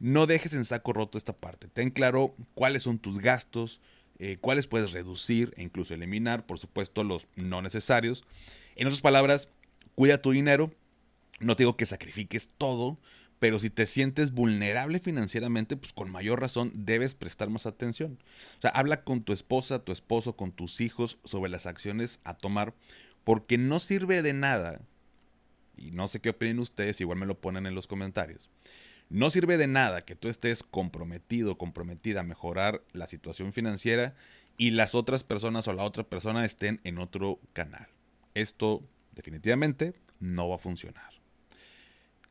No 0.00 0.26
dejes 0.26 0.54
en 0.54 0.64
saco 0.64 0.92
roto 0.92 1.18
esta 1.18 1.32
parte. 1.32 1.68
Ten 1.68 1.90
claro 1.90 2.34
cuáles 2.54 2.84
son 2.84 2.98
tus 2.98 3.18
gastos, 3.18 3.80
eh, 4.18 4.36
cuáles 4.40 4.66
puedes 4.66 4.92
reducir 4.92 5.52
e 5.56 5.62
incluso 5.62 5.94
eliminar, 5.94 6.46
por 6.46 6.58
supuesto 6.58 7.04
los 7.04 7.26
no 7.36 7.62
necesarios. 7.62 8.24
En 8.76 8.86
otras 8.86 9.00
palabras, 9.00 9.48
cuida 9.94 10.22
tu 10.22 10.30
dinero. 10.30 10.72
No 11.40 11.56
te 11.56 11.62
digo 11.62 11.76
que 11.76 11.86
sacrifiques 11.86 12.50
todo, 12.58 12.98
pero 13.38 13.58
si 13.58 13.70
te 13.70 13.86
sientes 13.86 14.32
vulnerable 14.32 14.98
financieramente, 14.98 15.76
pues 15.76 15.92
con 15.92 16.10
mayor 16.10 16.40
razón 16.40 16.72
debes 16.74 17.14
prestar 17.14 17.50
más 17.50 17.66
atención. 17.66 18.18
O 18.58 18.60
sea, 18.60 18.70
habla 18.70 19.04
con 19.04 19.22
tu 19.22 19.32
esposa, 19.32 19.84
tu 19.84 19.92
esposo, 19.92 20.34
con 20.34 20.52
tus 20.52 20.80
hijos 20.80 21.18
sobre 21.24 21.50
las 21.50 21.66
acciones 21.66 22.20
a 22.24 22.34
tomar, 22.34 22.74
porque 23.24 23.58
no 23.58 23.78
sirve 23.78 24.22
de 24.22 24.32
nada 24.32 24.80
y 25.76 25.92
no 25.92 26.08
sé 26.08 26.20
qué 26.20 26.30
opinen 26.30 26.58
ustedes, 26.58 27.00
igual 27.00 27.18
me 27.18 27.26
lo 27.26 27.40
ponen 27.40 27.66
en 27.66 27.74
los 27.74 27.86
comentarios. 27.86 28.50
No 29.10 29.30
sirve 29.30 29.56
de 29.56 29.66
nada 29.66 30.04
que 30.04 30.16
tú 30.16 30.28
estés 30.28 30.62
comprometido, 30.62 31.56
comprometida 31.56 32.20
a 32.20 32.24
mejorar 32.24 32.82
la 32.92 33.06
situación 33.06 33.52
financiera 33.52 34.14
y 34.58 34.72
las 34.72 34.94
otras 34.94 35.24
personas 35.24 35.66
o 35.68 35.72
la 35.72 35.84
otra 35.84 36.04
persona 36.04 36.44
estén 36.44 36.80
en 36.84 36.98
otro 36.98 37.40
canal. 37.52 37.88
Esto 38.34 38.82
definitivamente 39.12 39.94
no 40.20 40.48
va 40.48 40.56
a 40.56 40.58
funcionar. 40.58 41.12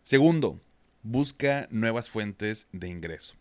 Segundo, 0.03 0.61
busca 1.03 1.67
nuevas 1.71 2.09
fuentes 2.09 2.67
de 2.71 2.89
ingreso. 2.89 3.35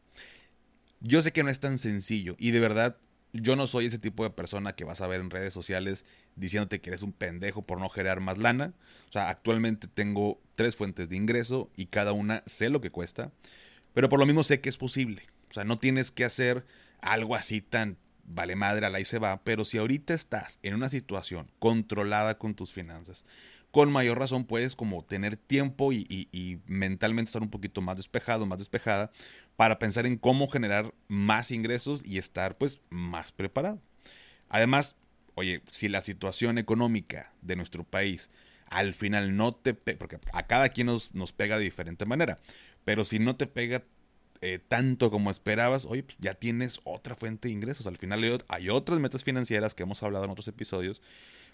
Yo 1.00 1.20
sé 1.20 1.32
que 1.32 1.42
no 1.42 1.50
es 1.50 1.60
tan 1.60 1.78
sencillo 1.78 2.36
y 2.38 2.52
de 2.52 2.60
verdad 2.60 2.96
yo 3.42 3.56
no 3.56 3.66
soy 3.66 3.86
ese 3.86 3.98
tipo 3.98 4.24
de 4.24 4.30
persona 4.30 4.74
que 4.74 4.84
vas 4.84 5.00
a 5.00 5.06
ver 5.06 5.20
en 5.20 5.30
redes 5.30 5.54
sociales 5.54 6.04
diciéndote 6.34 6.80
que 6.80 6.90
eres 6.90 7.02
un 7.02 7.12
pendejo 7.12 7.62
por 7.62 7.80
no 7.80 7.88
generar 7.88 8.20
más 8.20 8.38
lana. 8.38 8.72
O 9.08 9.12
sea, 9.12 9.28
actualmente 9.28 9.88
tengo 9.88 10.40
tres 10.54 10.76
fuentes 10.76 11.08
de 11.08 11.16
ingreso 11.16 11.70
y 11.76 11.86
cada 11.86 12.12
una 12.12 12.42
sé 12.46 12.68
lo 12.68 12.80
que 12.80 12.90
cuesta, 12.90 13.32
pero 13.94 14.08
por 14.08 14.18
lo 14.18 14.26
mismo 14.26 14.44
sé 14.44 14.60
que 14.60 14.68
es 14.68 14.76
posible. 14.76 15.22
O 15.50 15.54
sea, 15.54 15.64
no 15.64 15.78
tienes 15.78 16.10
que 16.10 16.24
hacer 16.24 16.66
algo 17.00 17.34
así 17.34 17.60
tan 17.60 17.98
vale 18.26 18.56
madre, 18.56 18.86
a 18.86 18.90
la 18.90 19.00
y 19.00 19.04
se 19.04 19.18
va, 19.18 19.40
pero 19.44 19.64
si 19.64 19.78
ahorita 19.78 20.14
estás 20.14 20.58
en 20.62 20.74
una 20.74 20.88
situación 20.88 21.50
controlada 21.58 22.38
con 22.38 22.54
tus 22.54 22.72
finanzas, 22.72 23.24
con 23.76 23.92
mayor 23.92 24.18
razón 24.18 24.46
puedes 24.46 24.74
como 24.74 25.04
tener 25.04 25.36
tiempo 25.36 25.92
y, 25.92 26.62
mentalmente 26.64 27.28
estar 27.28 27.42
un 27.42 27.50
poquito 27.50 27.82
más 27.82 27.98
despejado, 27.98 28.46
más 28.46 28.56
despejada, 28.58 29.10
para 29.56 29.78
pensar 29.78 30.06
en 30.06 30.16
cómo 30.16 30.48
generar 30.48 30.94
más 31.08 31.50
ingresos 31.50 32.00
y 32.02 32.16
estar 32.16 32.56
pues 32.56 32.80
más 32.88 33.32
preparado. 33.32 33.78
Además, 34.48 34.96
oye, 35.34 35.60
si 35.70 35.90
la 35.90 36.00
situación 36.00 36.56
económica 36.56 37.34
de 37.42 37.54
nuestro 37.54 37.84
país 37.84 38.30
al 38.70 38.94
final 38.94 39.36
no 39.36 39.52
te 39.52 39.74
pega, 39.74 39.98
porque 39.98 40.20
a 40.32 40.46
cada 40.46 40.70
quien 40.70 40.86
nos, 40.86 41.14
nos 41.14 41.32
pega 41.32 41.58
de 41.58 41.64
diferente 41.64 42.06
manera, 42.06 42.40
pero 42.86 43.04
si 43.04 43.18
no 43.18 43.36
te 43.36 43.46
pega 43.46 43.84
eh, 44.40 44.58
tanto 44.58 45.10
como 45.10 45.30
esperabas, 45.30 45.84
oye, 45.84 46.02
pues 46.02 46.16
ya 46.18 46.32
tienes 46.32 46.80
otra 46.84 47.14
fuente 47.14 47.48
de 47.48 47.52
ingresos. 47.52 47.86
Al 47.86 47.98
final 47.98 48.40
hay 48.48 48.68
otras 48.70 49.00
metas 49.00 49.22
financieras 49.22 49.74
que 49.74 49.82
hemos 49.82 50.02
hablado 50.02 50.24
en 50.24 50.30
otros 50.30 50.48
episodios, 50.48 51.02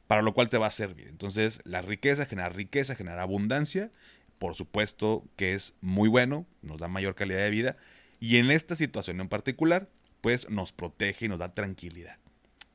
para 0.06 0.22
lo 0.22 0.34
cual 0.34 0.48
te 0.48 0.58
va 0.58 0.66
a 0.66 0.72
servir. 0.72 1.08
Entonces, 1.08 1.60
la 1.64 1.82
riqueza 1.82 2.26
genera 2.26 2.48
riqueza, 2.48 2.94
genera 2.94 3.22
abundancia. 3.22 3.90
Por 4.38 4.54
supuesto 4.54 5.24
que 5.36 5.54
es 5.54 5.74
muy 5.80 6.08
bueno, 6.08 6.46
nos 6.62 6.80
da 6.80 6.88
mayor 6.88 7.14
calidad 7.14 7.40
de 7.40 7.50
vida. 7.50 7.76
Y 8.20 8.36
en 8.36 8.50
esta 8.50 8.74
situación 8.74 9.20
en 9.20 9.28
particular, 9.28 9.88
pues 10.20 10.48
nos 10.48 10.72
protege 10.72 11.26
y 11.26 11.28
nos 11.28 11.38
da 11.38 11.54
tranquilidad. 11.54 12.18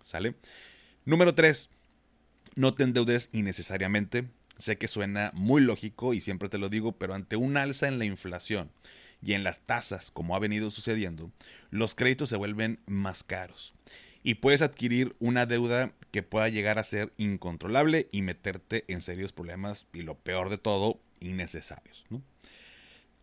¿Sale? 0.04 0.36
Número 1.06 1.36
3. 1.36 1.70
No 2.56 2.74
te 2.74 2.84
endeudes 2.84 3.30
innecesariamente. 3.32 4.28
Sé 4.58 4.78
que 4.78 4.88
suena 4.88 5.32
muy 5.34 5.62
lógico 5.62 6.14
y 6.14 6.22
siempre 6.22 6.50
te 6.50 6.58
lo 6.58 6.70
digo, 6.70 6.94
pero 6.98 7.14
ante 7.14 7.36
un 7.36 7.58
alza 7.58 7.88
en 7.88 8.00
la 8.00 8.06
inflación 8.06 8.72
y 9.22 9.34
en 9.34 9.44
las 9.44 9.60
tasas, 9.60 10.12
como 10.12 10.36
ha 10.36 10.40
venido 10.40 10.70
sucediendo, 10.70 11.32
los 11.70 11.96
créditos 11.96 12.30
se 12.30 12.36
vuelven 12.36 12.80
más 12.86 13.24
caros. 13.24 13.74
Y 14.28 14.36
puedes 14.36 14.62
adquirir 14.62 15.16
una 15.20 15.46
deuda 15.46 15.94
que 16.12 16.22
pueda 16.22 16.50
llegar 16.50 16.80
a 16.80 16.84
ser 16.84 17.14
incontrolable 17.16 18.10
y 18.12 18.24
meterte 18.24 18.84
en 18.90 19.02
serios 19.02 19.32
problemas 19.32 19.88
y 19.94 20.02
lo 20.02 20.16
peor 20.16 20.50
de 20.50 20.58
todo, 20.58 21.00
innecesarios. 21.22 22.04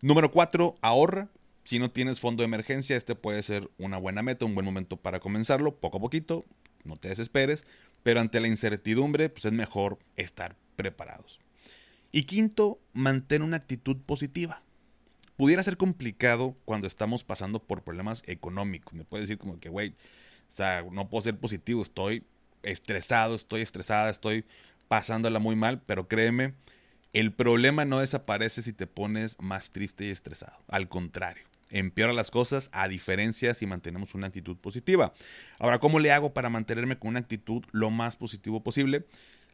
Número 0.01 0.31
4. 0.31 0.77
Ahorra. 0.81 1.29
Si 1.65 1.79
no 1.79 1.91
tienes 1.91 2.21
fondo 2.21 2.41
de 2.41 2.47
emergencia, 2.47 2.97
este 2.97 3.15
puede 3.15 3.43
ser 3.43 3.69
una 3.77 3.99
buena 3.99 4.23
meta, 4.23 4.47
un 4.47 4.55
buen 4.55 4.65
momento 4.65 4.97
para 4.97 5.21
comenzarlo, 5.21 5.77
poco 5.77 5.99
a 5.99 6.01
poquito, 6.01 6.47
no 6.85 6.97
te 6.97 7.09
desesperes, 7.09 7.67
pero 8.03 8.21
ante 8.21 8.41
la 8.41 8.49
incertidumbre, 8.49 9.29
pues 9.29 9.45
es 9.45 9.53
mejor 9.53 9.99
estar 10.17 10.57
preparados. 10.75 11.39
Y 12.13 12.23
quinto, 12.23 12.79
mantén 12.95 13.43
una 13.43 13.59
actitud 13.59 13.99
positiva 13.99 14.63
pudiera 15.37 15.63
ser 15.63 15.77
complicado 15.77 16.57
cuando 16.65 16.87
estamos 16.87 17.25
pasando 17.25 17.61
por 17.61 17.83
problemas 17.83 18.23
económicos. 18.27 18.95
Me 18.95 19.05
puede 19.05 19.23
decir 19.23 19.38
como 19.38 19.59
que, 19.59 19.69
güey, 19.69 19.95
o 20.52 20.57
sea, 20.57 20.85
no 20.90 21.09
puedo 21.09 21.22
ser 21.22 21.37
positivo, 21.37 21.83
estoy 21.83 22.24
estresado, 22.62 23.35
estoy 23.35 23.61
estresada, 23.61 24.11
estoy 24.11 24.44
pasándola 24.88 25.38
muy 25.38 25.57
mal, 25.57 25.83
pero 25.85 26.09
créeme, 26.09 26.54
el 27.12 27.33
problema 27.33 27.85
no 27.85 28.00
desaparece 28.00 28.62
si 28.62 28.72
te 28.72 28.87
pones 28.87 29.37
más 29.40 29.70
triste 29.70 30.04
y 30.04 30.11
estresado. 30.11 30.59
Al 30.68 30.88
contrario, 30.88 31.44
empeora 31.70 32.12
las 32.12 32.30
cosas 32.30 32.70
a 32.72 32.88
diferencia 32.88 33.54
si 33.54 33.66
mantenemos 33.66 34.14
una 34.14 34.26
actitud 34.26 34.57
positiva. 34.57 35.12
Ahora, 35.59 35.78
¿cómo 35.78 36.00
le 36.00 36.12
hago 36.12 36.35
para 36.35 36.50
mantenerme 36.50 36.98
con 36.98 37.11
una 37.11 37.20
actitud 37.20 37.64
lo 37.72 37.90
más 37.90 38.16
positivo 38.16 38.62
posible? 38.62 39.07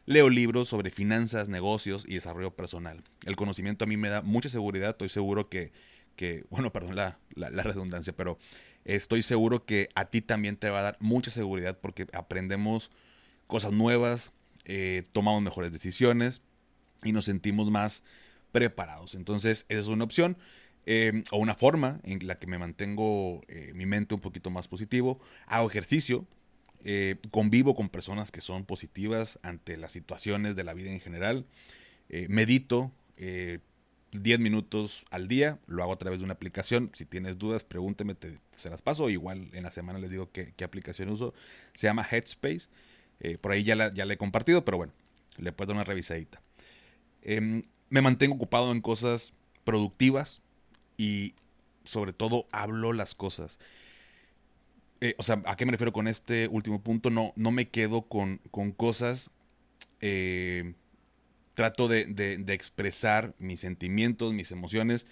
Leo 0.05 0.29
libros 0.29 0.67
sobre 0.67 0.89
finanzas, 0.89 1.49
negocios 1.49 2.05
y 2.07 2.15
desarrollo 2.15 2.55
personal. 2.55 3.03
El 3.25 3.35
conocimiento 3.35 3.85
a 3.85 3.87
mí 3.87 3.97
me 3.97 4.09
da 4.09 4.21
mucha 4.21 4.49
seguridad. 4.49 4.91
Estoy 4.91 5.09
seguro 5.09 5.47
que, 5.47 5.71
que 6.15 6.45
bueno, 6.49 6.71
perdón 6.73 6.95
la, 6.95 7.17
redundancia, 7.35 8.13
pero 8.13 8.39
estoy 8.85 9.23
seguro 9.23 9.65
que 9.65 9.89
a 9.95 10.05
ti 10.05 10.21
también 10.21 10.57
te 10.57 10.69
va 10.69 10.79
a 10.79 10.83
dar 10.83 10.97
mucha 10.99 11.31
seguridad 11.31 11.77
porque 11.79 12.07
aprendemos 12.13 12.91
cosas 13.47 13.71
nuevas, 13.71 14.31
eh, 14.65 15.03
tomamos 15.11 15.41
mejores 15.41 15.71
decisiones 15.71 16.41
y 17.03 17.11
nos 17.11 17.25
sentimos 17.25 17.69
más 17.71 18.03
preparados. 18.51 19.15
Entonces, 19.15 19.65
esa 19.69 19.79
es 19.79 19.87
una 19.87 20.03
opción. 20.03 20.37
Eh, 20.87 21.23
o 21.31 21.37
una 21.37 21.53
forma 21.53 21.99
en 22.03 22.25
la 22.25 22.39
que 22.39 22.47
me 22.47 22.57
mantengo 22.57 23.41
eh, 23.47 23.71
mi 23.75 23.85
mente 23.85 24.15
un 24.15 24.21
poquito 24.21 24.49
más 24.49 24.67
positivo. 24.67 25.19
Hago 25.45 25.69
ejercicio, 25.69 26.25
eh, 26.83 27.17
convivo 27.29 27.75
con 27.75 27.89
personas 27.89 28.31
que 28.31 28.41
son 28.41 28.65
positivas 28.65 29.37
ante 29.43 29.77
las 29.77 29.91
situaciones 29.91 30.55
de 30.55 30.63
la 30.63 30.73
vida 30.73 30.91
en 30.91 30.99
general. 30.99 31.45
Eh, 32.09 32.25
medito 32.29 32.91
10 34.11 34.39
eh, 34.39 34.41
minutos 34.41 35.05
al 35.09 35.27
día, 35.27 35.59
lo 35.67 35.83
hago 35.83 35.93
a 35.93 35.97
través 35.97 36.19
de 36.19 36.25
una 36.25 36.33
aplicación. 36.33 36.91
Si 36.93 37.05
tienes 37.05 37.37
dudas, 37.37 37.63
pregúnteme, 37.63 38.15
se 38.55 38.69
las 38.69 38.81
paso. 38.81 39.09
Igual 39.09 39.49
en 39.53 39.63
la 39.63 39.71
semana 39.71 39.99
les 39.99 40.09
digo 40.09 40.31
qué, 40.31 40.53
aplicación 40.63 41.09
uso. 41.09 41.33
Se 41.73 41.87
llama 41.87 42.07
Headspace. 42.09 42.67
por 43.41 43.51
ahí 43.51 43.63
ya 43.63 43.75
la, 43.75 43.93
ya 43.93 44.05
he 44.05 44.17
compartido, 44.17 44.65
pero 44.65 44.77
bueno, 44.77 44.93
le 45.37 45.51
puedo 45.51 45.69
dar 45.69 45.75
una 45.77 45.83
revisadita. 45.83 46.41
Em, 47.21 47.63
me 47.89 48.01
mantengo 48.01 48.35
ocupado 48.35 48.71
en 48.71 48.81
cosas 48.81 49.33
productivas 49.63 50.41
y 50.97 51.35
sobre 51.83 52.13
todo 52.13 52.47
hablo 52.51 52.93
las 52.93 53.15
cosas. 53.15 53.59
Eh, 55.01 55.15
o 55.17 55.23
sea, 55.23 55.41
¿a 55.45 55.55
qué 55.55 55.65
me 55.65 55.71
refiero 55.71 55.91
con 55.91 56.07
este 56.07 56.47
último 56.47 56.81
punto? 56.81 57.09
No, 57.09 57.33
no 57.35 57.51
me 57.51 57.69
quedo 57.69 58.03
con, 58.03 58.39
cosas. 58.77 59.31
Eh, 59.99 60.73
trato 61.61 61.87
de, 61.87 62.43
expresar 62.47 63.35
mis 63.37 63.59
sentimientos, 63.59 64.33
mis 64.33 64.51
emociones, 64.51 65.05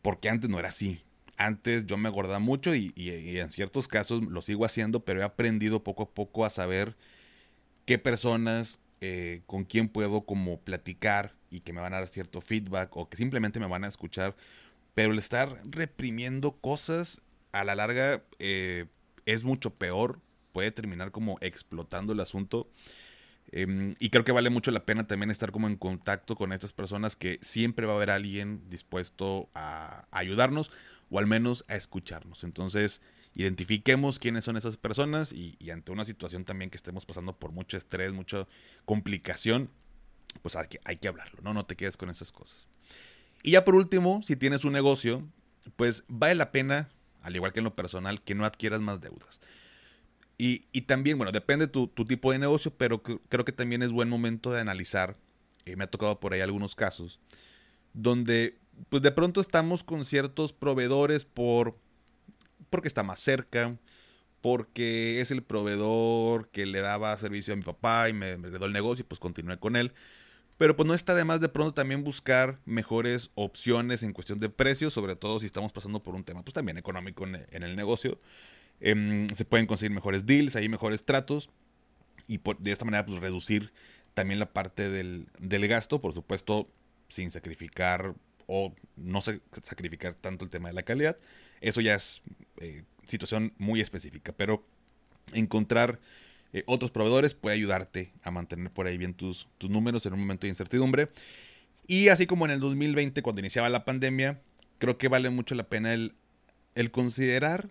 porque 0.00 0.30
antes 0.30 0.48
no 0.48 0.58
era 0.58 0.70
así. 0.70 1.02
Antes 1.36 1.84
yo 1.84 1.98
me 1.98 2.08
acordaba 2.08 2.38
mucho 2.38 2.74
y, 2.74 2.94
en 2.96 3.50
ciertos 3.50 3.86
casos 3.86 4.22
lo 4.22 4.40
sigo 4.40 4.64
haciendo, 4.64 5.00
pero 5.00 5.20
he 5.20 5.22
aprendido 5.22 5.84
poco 5.84 6.04
a 6.04 6.10
poco 6.10 6.46
a 6.46 6.50
saber 6.50 6.96
qué 7.84 7.98
personas, 7.98 8.78
eh, 9.02 9.42
con 9.44 9.64
quién 9.64 9.90
puedo 9.90 10.22
como 10.22 10.60
platicar 10.60 11.34
y 11.50 11.60
que 11.60 11.74
me 11.74 11.82
van 11.82 11.92
a 11.92 11.98
dar 11.98 12.08
cierto 12.08 12.40
feedback 12.40 12.96
o 12.96 13.10
que 13.10 13.18
simplemente 13.18 13.60
me 13.60 13.66
van 13.66 13.84
a 13.84 13.88
escuchar. 13.88 14.34
Pero 14.94 15.12
el 15.12 15.18
estar 15.18 15.60
reprimiendo 15.62 16.52
cosas 16.52 17.20
a 17.52 17.64
la 17.64 17.74
larga 17.74 18.24
es 18.38 19.44
mucho 19.44 19.74
peor, 19.74 20.20
puede 20.54 20.70
terminar 20.70 21.10
como 21.10 21.36
explotando 21.42 22.14
el 22.14 22.20
asunto. 22.20 22.66
Em, 23.52 23.94
y 23.98 24.10
creo 24.10 24.24
que 24.24 24.32
vale 24.32 24.50
mucho 24.50 24.70
la 24.70 24.84
pena 24.84 25.06
también 25.06 25.30
estar 25.30 25.52
como 25.52 25.68
en 25.68 25.76
contacto 25.76 26.34
con 26.36 26.52
estas 26.52 26.72
personas 26.72 27.16
que 27.16 27.38
siempre 27.42 27.86
va 27.86 27.92
a 27.92 27.96
haber 27.96 28.10
alguien 28.10 28.68
dispuesto 28.68 29.48
a, 29.54 30.06
ayudarnos 30.10 30.72
o 31.10 31.18
al 31.18 31.26
menos 31.26 31.64
a 31.68 31.76
escucharnos. 31.76 32.44
Entonces, 32.44 33.02
identifiquemos 33.34 34.18
quiénes 34.18 34.44
son 34.44 34.56
esas 34.56 34.76
personas 34.76 35.32
y, 35.32 35.56
ante 35.70 35.92
una 35.92 36.04
situación 36.04 36.44
también 36.44 36.70
que 36.70 36.76
estemos 36.76 37.06
pasando 37.06 37.38
por 37.38 37.52
mucho 37.52 37.76
estrés, 37.76 38.12
mucha 38.12 38.46
complicación, 38.84 39.70
pues 40.42 40.56
hay 40.56 40.66
que, 40.66 40.80
hay 40.84 40.96
que 40.96 41.08
hablarlo, 41.08 41.40
¿no? 41.42 41.54
No 41.54 41.64
te 41.64 41.76
quedes 41.76 41.96
con 41.96 42.10
esas 42.10 42.32
cosas. 42.32 42.66
Y 43.42 43.52
ya 43.52 43.64
por 43.64 43.76
último, 43.76 44.22
si 44.22 44.34
tienes 44.34 44.64
un 44.64 44.72
negocio, 44.72 45.22
pues 45.76 46.04
vale 46.08 46.34
la 46.34 46.50
pena 46.50 46.88
al 47.26 47.34
igual 47.34 47.52
que 47.52 47.58
en 47.58 47.64
lo 47.64 47.74
personal, 47.74 48.22
que 48.22 48.36
no 48.36 48.44
adquieras 48.44 48.80
más 48.80 49.00
deudas. 49.00 49.40
Y, 50.38 50.82
también, 50.82 51.16
bueno, 51.16 51.32
depende 51.32 51.66
tu, 51.66 51.88
tu 51.88 52.04
tipo 52.04 52.30
de 52.30 52.38
negocio, 52.38 52.72
pero 52.76 53.02
creo 53.02 53.44
que 53.44 53.52
también 53.52 53.82
es 53.82 53.90
buen 53.90 54.10
momento 54.10 54.52
de 54.52 54.60
analizar, 54.60 55.16
eh, 55.64 55.76
me 55.76 55.84
ha 55.84 55.90
tocado 55.90 56.20
por 56.20 56.34
ahí 56.34 56.42
algunos 56.42 56.74
casos, 56.74 57.20
donde 57.94 58.58
pues 58.90 59.02
de 59.02 59.12
pronto 59.12 59.40
estamos 59.40 59.82
con 59.82 60.04
ciertos 60.04 60.52
proveedores 60.52 61.24
por 61.24 61.78
porque 62.68 62.88
está 62.88 63.02
más 63.02 63.20
cerca, 63.20 63.78
porque 64.42 65.20
es 65.20 65.30
el 65.30 65.42
proveedor 65.42 66.50
que 66.50 66.66
le 66.66 66.80
daba 66.80 67.16
servicio 67.16 67.54
a 67.54 67.56
mi 67.56 67.62
papá 67.62 68.08
y 68.10 68.12
me, 68.12 68.36
me 68.36 68.48
heredó 68.48 68.66
el 68.66 68.72
negocio 68.72 69.02
y 69.02 69.06
pues 69.06 69.18
continué 69.18 69.58
con 69.58 69.76
él. 69.76 69.92
Pero 70.58 70.74
pues 70.74 70.86
no 70.86 70.94
está 70.94 71.14
de 71.14 71.24
más 71.24 71.40
de 71.40 71.48
pronto 71.48 71.74
también 71.74 72.02
buscar 72.02 72.58
mejores 72.64 73.30
opciones 73.34 74.02
en 74.02 74.12
cuestión 74.12 74.38
de 74.38 74.48
precios, 74.48 74.94
sobre 74.94 75.14
todo 75.14 75.38
si 75.38 75.46
estamos 75.46 75.72
pasando 75.72 76.02
por 76.02 76.14
un 76.14 76.24
tema 76.24 76.42
pues 76.42 76.54
también 76.54 76.78
económico 76.78 77.26
en, 77.26 77.62
el 77.62 77.76
negocio. 77.76 78.18
Em, 78.80 79.28
se 79.30 79.44
pueden 79.44 79.66
conseguir 79.66 79.94
mejores 79.94 80.26
deals, 80.26 80.56
hay 80.56 80.68
mejores 80.68 81.04
tratos 81.04 81.50
y 82.28 82.40
de 82.58 82.72
esta 82.72 82.84
manera 82.84 83.06
pues 83.06 83.20
reducir 83.20 83.72
también 84.14 84.38
la 84.38 84.52
parte 84.52 84.90
del, 84.90 85.28
gasto. 85.68 86.00
Por 86.00 86.14
supuesto, 86.14 86.68
sin 87.08 87.30
sacrificar 87.30 88.14
o 88.46 88.74
no 88.96 89.20
sacrificar 89.20 90.14
tanto 90.14 90.44
el 90.44 90.50
tema 90.50 90.68
de 90.68 90.74
la 90.74 90.82
calidad. 90.82 91.16
Eso 91.60 91.80
ya 91.80 91.94
es 91.94 92.22
eh, 92.60 92.82
situación 93.06 93.52
muy 93.58 93.80
específica, 93.80 94.32
pero 94.36 94.64
encontrar 95.32 96.00
eh, 96.52 96.62
otros 96.66 96.90
proveedores 96.90 97.34
puede 97.34 97.56
ayudarte 97.56 98.12
a 98.22 98.30
mantener 98.30 98.70
por 98.70 98.86
ahí 98.86 98.96
bien 98.96 99.14
tus, 99.14 99.48
tus 99.58 99.68
números 99.70 100.06
en 100.06 100.14
un 100.14 100.20
momento 100.20 100.46
de 100.46 100.50
incertidumbre. 100.50 101.10
Y 101.86 102.08
así 102.08 102.26
como 102.26 102.46
en 102.46 102.52
el 102.52 102.60
2020, 102.60 103.22
cuando 103.22 103.40
iniciaba 103.40 103.68
la 103.68 103.84
pandemia, 103.84 104.40
creo 104.78 104.98
que 104.98 105.08
vale 105.08 105.30
mucho 105.30 105.54
la 105.54 105.68
pena 105.68 105.94
el, 105.94 106.14
el 106.74 106.90
considerar 106.90 107.68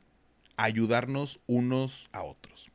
ayudarnos 0.57 1.39
unos 1.47 2.09
a 2.11 2.23
otros. 2.23 2.71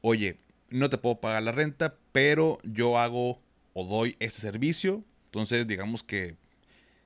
Oye, 0.00 0.38
no 0.70 0.90
te 0.90 0.98
puedo 0.98 1.20
pagar 1.20 1.42
la 1.42 1.52
renta, 1.52 1.96
pero 2.12 2.58
yo 2.62 2.98
hago 2.98 3.40
o 3.72 3.84
doy 3.84 4.16
ese 4.20 4.40
servicio. 4.40 5.04
Entonces, 5.26 5.66
digamos 5.66 6.02
que, 6.02 6.36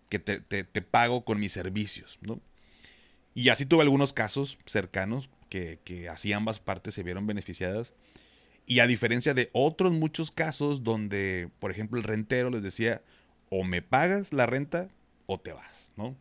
que 0.09 0.19
te, 0.19 0.41
te, 0.41 0.83
pago 0.83 1.25
con 1.25 1.39
mis 1.39 1.53
servicios, 1.53 2.19
¿no? 2.21 2.41
Y 3.35 3.51
así 3.51 3.67
tuve 3.67 3.83
algunos 3.83 4.13
casos 4.13 4.59
cercanos 4.67 5.31
que, 5.49 5.79
que 5.85 6.09
así 6.09 6.33
ambas 6.33 6.61
partes 6.61 6.95
se 6.95 7.03
vieron 7.03 7.27
beneficiadas. 7.27 7.95
Y 8.67 8.81
a 8.81 8.87
diferencia 8.87 9.33
de 9.33 9.49
otros 9.53 9.93
muchos 9.93 10.31
casos 10.31 10.83
donde, 10.83 11.49
por 11.59 11.71
ejemplo, 11.71 11.99
el 11.99 12.05
rentero 12.05 12.51
les 12.51 12.63
decía, 12.63 13.03
o 13.51 13.65
me 13.65 13.81
pagas 13.81 14.33
la 14.33 14.47
renta 14.47 14.89
o 15.27 15.39
te 15.39 15.53
vas, 15.53 15.91
¿no? 15.97 16.17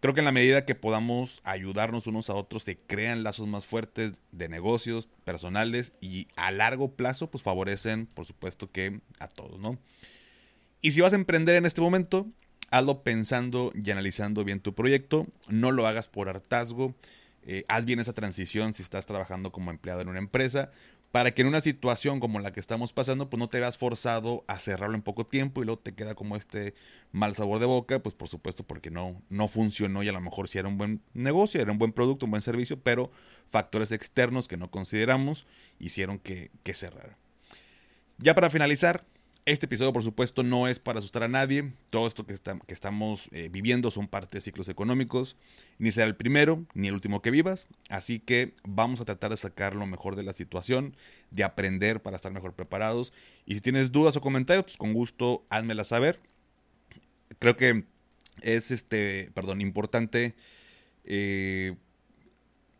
Creo 0.00 0.14
que 0.14 0.20
en 0.20 0.26
la 0.26 0.32
medida 0.32 0.64
que 0.64 0.76
podamos 0.76 1.40
ayudarnos 1.42 2.06
unos 2.06 2.30
a 2.30 2.34
otros, 2.34 2.62
se 2.62 2.78
crean 2.78 3.24
lazos 3.24 3.48
más 3.48 3.66
fuertes 3.66 4.12
de 4.30 4.48
negocios 4.48 5.08
personales 5.24 5.92
y 6.00 6.28
a 6.36 6.52
largo 6.52 6.92
plazo, 6.92 7.30
pues 7.30 7.42
favorecen, 7.42 8.06
por 8.06 8.24
supuesto, 8.24 8.70
que 8.70 9.00
a 9.18 9.26
todos, 9.26 9.58
¿no? 9.58 9.76
Y 10.80 10.92
si 10.92 11.00
vas 11.00 11.12
a 11.12 11.16
emprender 11.16 11.56
en 11.56 11.66
este 11.66 11.80
momento, 11.80 12.28
hazlo 12.70 13.02
pensando 13.02 13.72
y 13.74 13.90
analizando 13.90 14.44
bien 14.44 14.60
tu 14.60 14.74
proyecto. 14.74 15.26
No 15.48 15.72
lo 15.72 15.86
hagas 15.88 16.06
por 16.06 16.28
hartazgo. 16.28 16.94
Eh, 17.42 17.64
haz 17.66 17.84
bien 17.84 17.98
esa 17.98 18.12
transición 18.12 18.74
si 18.74 18.82
estás 18.82 19.06
trabajando 19.06 19.50
como 19.50 19.70
empleado 19.70 20.02
en 20.02 20.08
una 20.08 20.18
empresa 20.18 20.70
para 21.12 21.32
que 21.32 21.42
en 21.42 21.48
una 21.48 21.60
situación 21.60 22.20
como 22.20 22.38
la 22.38 22.52
que 22.52 22.60
estamos 22.60 22.92
pasando, 22.92 23.30
pues 23.30 23.38
no 23.38 23.48
te 23.48 23.60
veas 23.60 23.78
forzado 23.78 24.44
a 24.46 24.58
cerrarlo 24.58 24.94
en 24.94 25.02
poco 25.02 25.26
tiempo 25.26 25.62
y 25.62 25.64
luego 25.64 25.80
te 25.80 25.94
queda 25.94 26.14
como 26.14 26.36
este 26.36 26.74
mal 27.12 27.34
sabor 27.34 27.60
de 27.60 27.66
boca, 27.66 27.98
pues 28.00 28.14
por 28.14 28.28
supuesto 28.28 28.62
porque 28.62 28.90
no, 28.90 29.22
no 29.30 29.48
funcionó 29.48 30.02
y 30.02 30.08
a 30.08 30.12
lo 30.12 30.20
mejor 30.20 30.48
sí 30.48 30.58
era 30.58 30.68
un 30.68 30.76
buen 30.76 31.00
negocio, 31.14 31.60
era 31.60 31.72
un 31.72 31.78
buen 31.78 31.92
producto, 31.92 32.26
un 32.26 32.30
buen 32.32 32.42
servicio, 32.42 32.80
pero 32.80 33.10
factores 33.48 33.90
externos 33.92 34.48
que 34.48 34.58
no 34.58 34.70
consideramos 34.70 35.46
hicieron 35.78 36.18
que, 36.18 36.50
que. 36.62 36.74
Ya 38.18 38.34
para 38.34 38.50
finalizar, 38.50 39.04
este 39.48 39.64
episodio, 39.64 39.94
por 39.94 40.02
supuesto, 40.02 40.42
no 40.42 40.68
es 40.68 40.78
para 40.78 40.98
asustar 40.98 41.22
a 41.22 41.28
nadie. 41.28 41.72
Todo 41.88 42.06
esto 42.06 42.26
que, 42.26 42.34
estamos 42.68 43.28
eh, 43.32 43.48
viviendo 43.50 43.90
son 43.90 44.06
parte 44.06 44.36
de 44.36 44.42
ciclos 44.42 44.68
económicos. 44.68 45.36
Ni 45.78 45.90
será 45.90 46.06
el 46.06 46.16
primero 46.16 46.66
ni 46.74 46.88
el 46.88 46.94
último 46.94 47.22
que 47.22 47.30
vivas. 47.30 47.66
Así 47.88 48.20
que 48.20 48.54
vamos 48.64 49.00
a 49.00 49.06
tratar 49.06 49.30
de 49.30 49.38
sacar 49.38 49.74
lo 49.74 49.86
mejor 49.86 50.16
de 50.16 50.22
la 50.22 50.34
situación, 50.34 50.94
de 51.30 51.44
aprender 51.44 52.02
para 52.02 52.16
estar 52.16 52.30
mejor 52.30 52.52
preparados. 52.52 53.14
Y 53.46 53.54
si 53.54 53.62
tienes 53.62 53.90
dudas 53.90 54.16
o 54.16 54.20
comentarios, 54.20 54.64
pues 54.64 54.76
con 54.76 54.92
gusto 54.92 55.46
házmela 55.48 55.84
saber. 55.84 56.20
Creo 57.38 57.56
que 57.56 57.84
es 58.42 58.70
este, 58.70 59.30
perdón, 59.32 59.62
importante 59.62 60.34
eh, 61.04 61.74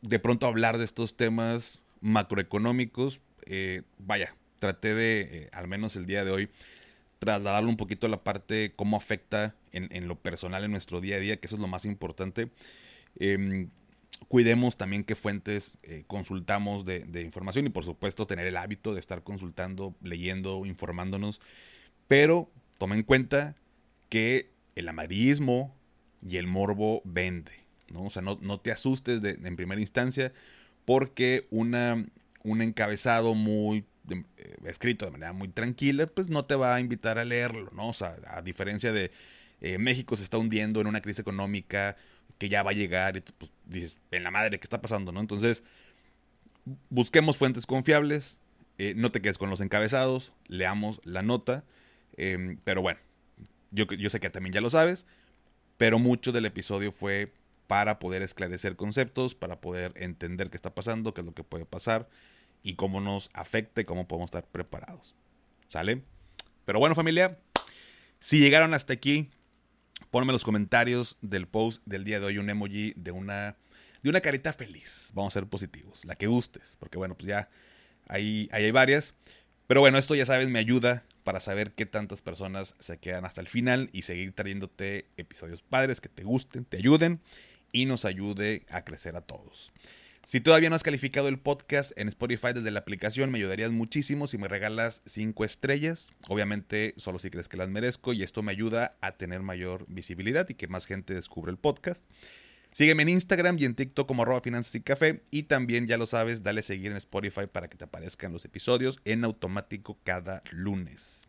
de 0.02 0.18
pronto 0.18 0.46
hablar 0.46 0.76
de 0.76 0.84
estos 0.84 1.16
temas 1.16 1.80
macroeconómicos. 2.02 3.20
Eh, 3.46 3.82
vaya, 3.96 4.34
traté 4.58 4.94
de, 4.94 5.20
eh, 5.20 5.48
al 5.52 5.68
menos 5.68 5.96
el 5.96 6.06
día 6.06 6.24
de 6.24 6.30
hoy, 6.30 6.48
trasladarlo 7.18 7.68
un 7.68 7.76
poquito 7.76 8.06
a 8.06 8.10
la 8.10 8.22
parte 8.22 8.72
cómo 8.76 8.96
afecta 8.96 9.54
en, 9.72 10.08
lo 10.08 10.16
personal 10.16 10.64
en 10.64 10.70
nuestro 10.70 11.00
día 11.00 11.16
a 11.16 11.18
día, 11.20 11.38
que 11.38 11.46
eso 11.46 11.56
es 11.56 11.60
lo 11.60 11.68
más 11.68 11.84
importante. 11.84 12.50
Em, 13.18 13.70
cuidemos 14.28 14.76
también 14.76 15.04
qué 15.04 15.14
fuentes 15.14 15.78
eh, 15.82 16.04
consultamos 16.06 16.84
de, 16.84 17.00
de, 17.00 17.22
información 17.22 17.66
y 17.66 17.70
por 17.70 17.84
supuesto 17.84 18.26
tener 18.26 18.46
el 18.46 18.56
hábito 18.56 18.94
de 18.94 19.00
estar 19.00 19.22
consultando, 19.22 19.94
leyendo, 20.02 20.64
informándonos. 20.66 21.40
Pero 22.08 22.50
toma 22.78 22.94
en 22.94 23.02
cuenta 23.02 23.56
que 24.08 24.50
el 24.74 24.88
amarillismo 24.88 25.74
y 26.26 26.36
el 26.36 26.46
morbo 26.46 27.02
vende. 27.04 27.52
¿no? 27.92 28.04
O 28.04 28.10
sea, 28.10 28.22
no, 28.22 28.38
no 28.40 28.60
te 28.60 28.72
asustes 28.72 29.22
de, 29.22 29.38
en 29.42 29.56
primera 29.56 29.80
instancia 29.80 30.32
porque 30.84 31.46
una, 31.50 32.06
un 32.42 32.62
encabezado 32.62 33.34
muy 33.34 33.84
eh, 34.10 34.56
escrito 34.64 35.06
de 35.06 35.12
manera 35.12 35.32
muy 35.32 35.48
tranquila, 35.48 36.06
pues 36.06 36.28
no 36.28 36.44
te 36.44 36.54
va 36.54 36.74
a 36.74 36.80
invitar 36.80 37.18
a 37.18 37.24
leerlo, 37.24 37.70
¿no? 37.74 37.88
O 37.88 37.92
sea, 37.92 38.16
a 38.26 38.42
diferencia 38.42 38.92
de 38.92 39.10
eh, 39.60 39.78
México 39.78 40.16
se 40.16 40.22
está 40.22 40.38
hundiendo 40.38 40.80
en 40.80 40.86
una 40.86 41.00
crisis 41.00 41.20
económica 41.20 41.96
que 42.38 42.48
ya 42.48 42.62
va 42.62 42.70
a 42.70 42.74
llegar 42.74 43.16
y 43.16 43.20
pues 43.20 43.50
dices, 43.66 43.96
en 44.10 44.22
la 44.22 44.30
madre, 44.30 44.58
¿qué 44.58 44.64
está 44.64 44.80
pasando, 44.80 45.12
no? 45.12 45.20
Entonces, 45.20 45.64
busquemos 46.90 47.36
fuentes 47.36 47.66
confiables, 47.66 48.38
eh, 48.78 48.94
no 48.96 49.10
te 49.10 49.20
quedes 49.20 49.38
con 49.38 49.50
los 49.50 49.60
encabezados, 49.60 50.32
leamos 50.46 51.00
la 51.04 51.22
nota, 51.22 51.64
em, 52.16 52.58
pero 52.64 52.82
bueno, 52.82 53.00
yo, 53.70 53.86
yo 53.86 54.10
sé 54.10 54.20
que 54.20 54.30
también 54.30 54.52
ya 54.52 54.60
lo 54.60 54.70
sabes, 54.70 55.06
pero 55.76 55.98
mucho 55.98 56.32
del 56.32 56.46
episodio 56.46 56.92
fue 56.92 57.32
para 57.66 57.98
poder 57.98 58.22
esclarecer 58.22 58.76
conceptos, 58.76 59.34
para 59.34 59.60
poder 59.60 59.92
entender 59.96 60.50
qué 60.50 60.56
está 60.56 60.74
pasando, 60.74 61.12
qué 61.14 61.20
es 61.20 61.26
lo 61.26 61.34
que 61.34 61.44
puede 61.44 61.66
pasar 61.66 62.08
y 62.62 62.74
cómo 62.74 63.00
nos 63.00 63.30
afecta 63.32 63.80
y 63.80 63.84
cómo 63.84 64.06
podemos 64.08 64.28
estar 64.28 64.46
preparados. 64.46 65.14
¿Sale? 65.66 66.02
Pero 66.64 66.78
bueno 66.78 66.94
familia, 66.94 67.38
si 68.18 68.40
llegaron 68.40 68.74
hasta 68.74 68.92
aquí, 68.92 69.30
ponme 70.10 70.30
en 70.30 70.34
los 70.34 70.44
comentarios 70.44 71.18
del 71.20 71.46
post 71.46 71.82
del 71.86 72.04
día 72.04 72.20
de 72.20 72.26
hoy 72.26 72.38
un 72.38 72.50
emoji 72.50 72.92
de 72.96 73.10
una, 73.10 73.56
de 74.02 74.10
una 74.10 74.20
carita 74.20 74.52
feliz. 74.52 75.12
Vamos 75.14 75.34
a 75.34 75.40
ser 75.40 75.48
positivos, 75.48 76.04
la 76.04 76.14
que 76.14 76.26
gustes, 76.26 76.76
porque 76.78 76.98
bueno, 76.98 77.16
pues 77.16 77.26
ya 77.28 77.48
hay 78.08 78.70
varias. 78.72 79.14
Pero 79.66 79.80
bueno, 79.82 79.98
esto 79.98 80.14
ya 80.14 80.24
sabes, 80.24 80.48
me 80.48 80.58
ayuda 80.58 81.04
para 81.24 81.40
saber 81.40 81.72
qué 81.72 81.84
tantas 81.84 82.22
personas 82.22 82.74
se 82.78 82.96
quedan 82.96 83.26
hasta 83.26 83.42
el 83.42 83.48
final 83.48 83.90
y 83.92 84.00
seguir 84.00 84.32
trayéndote 84.32 85.04
episodios 85.18 85.60
padres 85.60 86.00
que 86.00 86.08
te 86.08 86.24
gusten, 86.24 86.64
te 86.64 86.78
ayuden 86.78 87.20
y 87.70 87.84
nos 87.84 88.06
ayude 88.06 88.64
a 88.70 88.82
crecer 88.82 89.14
a 89.14 89.20
todos. 89.20 89.70
Si 90.28 90.42
todavía 90.42 90.68
no 90.68 90.76
has 90.76 90.82
calificado 90.82 91.28
el 91.28 91.38
podcast 91.38 91.98
en 91.98 92.06
Spotify 92.08 92.48
desde 92.54 92.70
la 92.70 92.80
aplicación, 92.80 93.30
me 93.30 93.38
ayudarías 93.38 93.72
muchísimo 93.72 94.26
si 94.26 94.36
me 94.36 94.46
regalas 94.46 95.00
5 95.06 95.42
estrellas. 95.42 96.10
Obviamente, 96.28 96.92
solo 96.98 97.18
si 97.18 97.30
crees 97.30 97.48
que 97.48 97.56
las 97.56 97.70
merezco 97.70 98.12
y 98.12 98.22
esto 98.22 98.42
me 98.42 98.52
ayuda 98.52 98.98
a 99.00 99.12
tener 99.12 99.40
mayor 99.40 99.86
visibilidad 99.88 100.46
y 100.50 100.52
que 100.52 100.68
más 100.68 100.84
gente 100.84 101.14
descubra 101.14 101.50
el 101.50 101.56
podcast. 101.56 102.04
Sígueme 102.72 103.04
en 103.04 103.08
Instagram 103.08 103.56
y 103.58 103.64
en 103.64 103.74
TikTok 103.74 104.06
como 104.06 104.20
arroba 104.20 104.42
finanzas 104.42 104.74
y 104.74 104.82
café. 104.82 105.22
Y 105.30 105.44
también, 105.44 105.86
ya 105.86 105.96
lo 105.96 106.04
sabes, 106.04 106.42
dale 106.42 106.60
seguir 106.60 106.90
en 106.90 106.98
Spotify 106.98 107.46
para 107.50 107.68
que 107.68 107.78
te 107.78 107.84
aparezcan 107.84 108.30
los 108.30 108.44
episodios 108.44 109.00
en 109.06 109.24
automático 109.24 109.98
cada 110.04 110.42
lunes. 110.50 111.26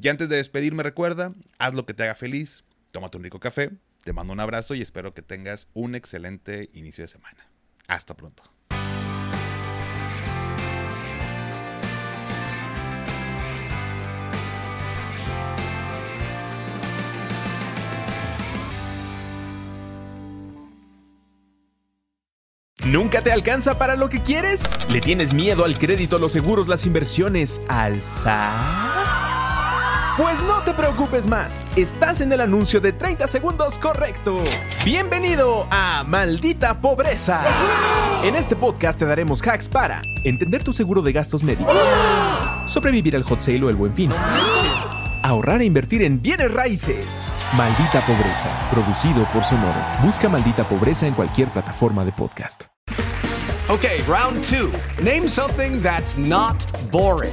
Y 0.00 0.06
antes 0.06 0.28
de 0.28 0.36
despedirme, 0.36 0.84
recuerda, 0.84 1.34
haz 1.58 1.74
lo 1.74 1.84
que 1.84 1.94
te 1.94 2.04
haga 2.04 2.14
feliz, 2.14 2.62
tómate 2.92 3.16
un 3.16 3.24
rico 3.24 3.40
café, 3.40 3.72
te 4.04 4.12
mando 4.12 4.32
un 4.32 4.38
abrazo 4.38 4.76
y 4.76 4.82
espero 4.82 5.14
que 5.14 5.22
tengas 5.22 5.66
un 5.74 5.96
excelente 5.96 6.70
inicio 6.74 7.02
de 7.02 7.08
semana. 7.08 7.49
Hasta 7.90 8.14
pronto. 8.14 8.44
¿Nunca 22.86 23.22
te 23.22 23.32
alcanza 23.32 23.76
para 23.76 23.96
lo 23.96 24.08
que 24.08 24.22
quieres? 24.22 24.62
¿Le 24.88 25.00
tienes 25.00 25.34
miedo 25.34 25.64
al 25.64 25.76
crédito, 25.76 26.18
los 26.18 26.30
seguros, 26.30 26.68
las 26.68 26.86
inversiones, 26.86 27.60
al 27.68 28.02
pues 30.20 30.42
no 30.42 30.60
te 30.60 30.74
preocupes 30.74 31.26
más, 31.26 31.64
estás 31.76 32.20
en 32.20 32.30
el 32.30 32.42
anuncio 32.42 32.78
de 32.78 32.92
30 32.92 33.26
segundos 33.26 33.78
correcto. 33.78 34.36
Bienvenido 34.84 35.66
a 35.70 36.04
Maldita 36.06 36.78
Pobreza. 36.78 37.42
En 38.22 38.36
este 38.36 38.54
podcast 38.54 38.98
te 38.98 39.06
daremos 39.06 39.40
hacks 39.40 39.70
para 39.70 40.02
entender 40.22 40.62
tu 40.62 40.74
seguro 40.74 41.00
de 41.00 41.12
gastos 41.12 41.42
médicos, 41.42 41.74
sobrevivir 42.66 43.16
al 43.16 43.22
hot 43.22 43.40
sale 43.40 43.64
o 43.64 43.70
el 43.70 43.76
buen 43.76 43.94
fin, 43.94 44.12
ahorrar 45.22 45.62
e 45.62 45.64
invertir 45.64 46.02
en 46.02 46.20
bienes 46.20 46.52
raíces. 46.52 47.32
Maldita 47.56 48.00
Pobreza, 48.00 48.68
producido 48.70 49.24
por 49.32 49.42
Sonoro. 49.42 49.80
Busca 50.02 50.28
Maldita 50.28 50.64
Pobreza 50.64 51.06
en 51.06 51.14
cualquier 51.14 51.48
plataforma 51.48 52.04
de 52.04 52.12
podcast. 52.12 52.64
Okay, 53.70 54.02
round 54.06 54.44
two. 54.44 54.70
Name 55.02 55.26
something 55.26 55.80
that's 55.80 56.18
not 56.18 56.62
boring. 56.90 57.32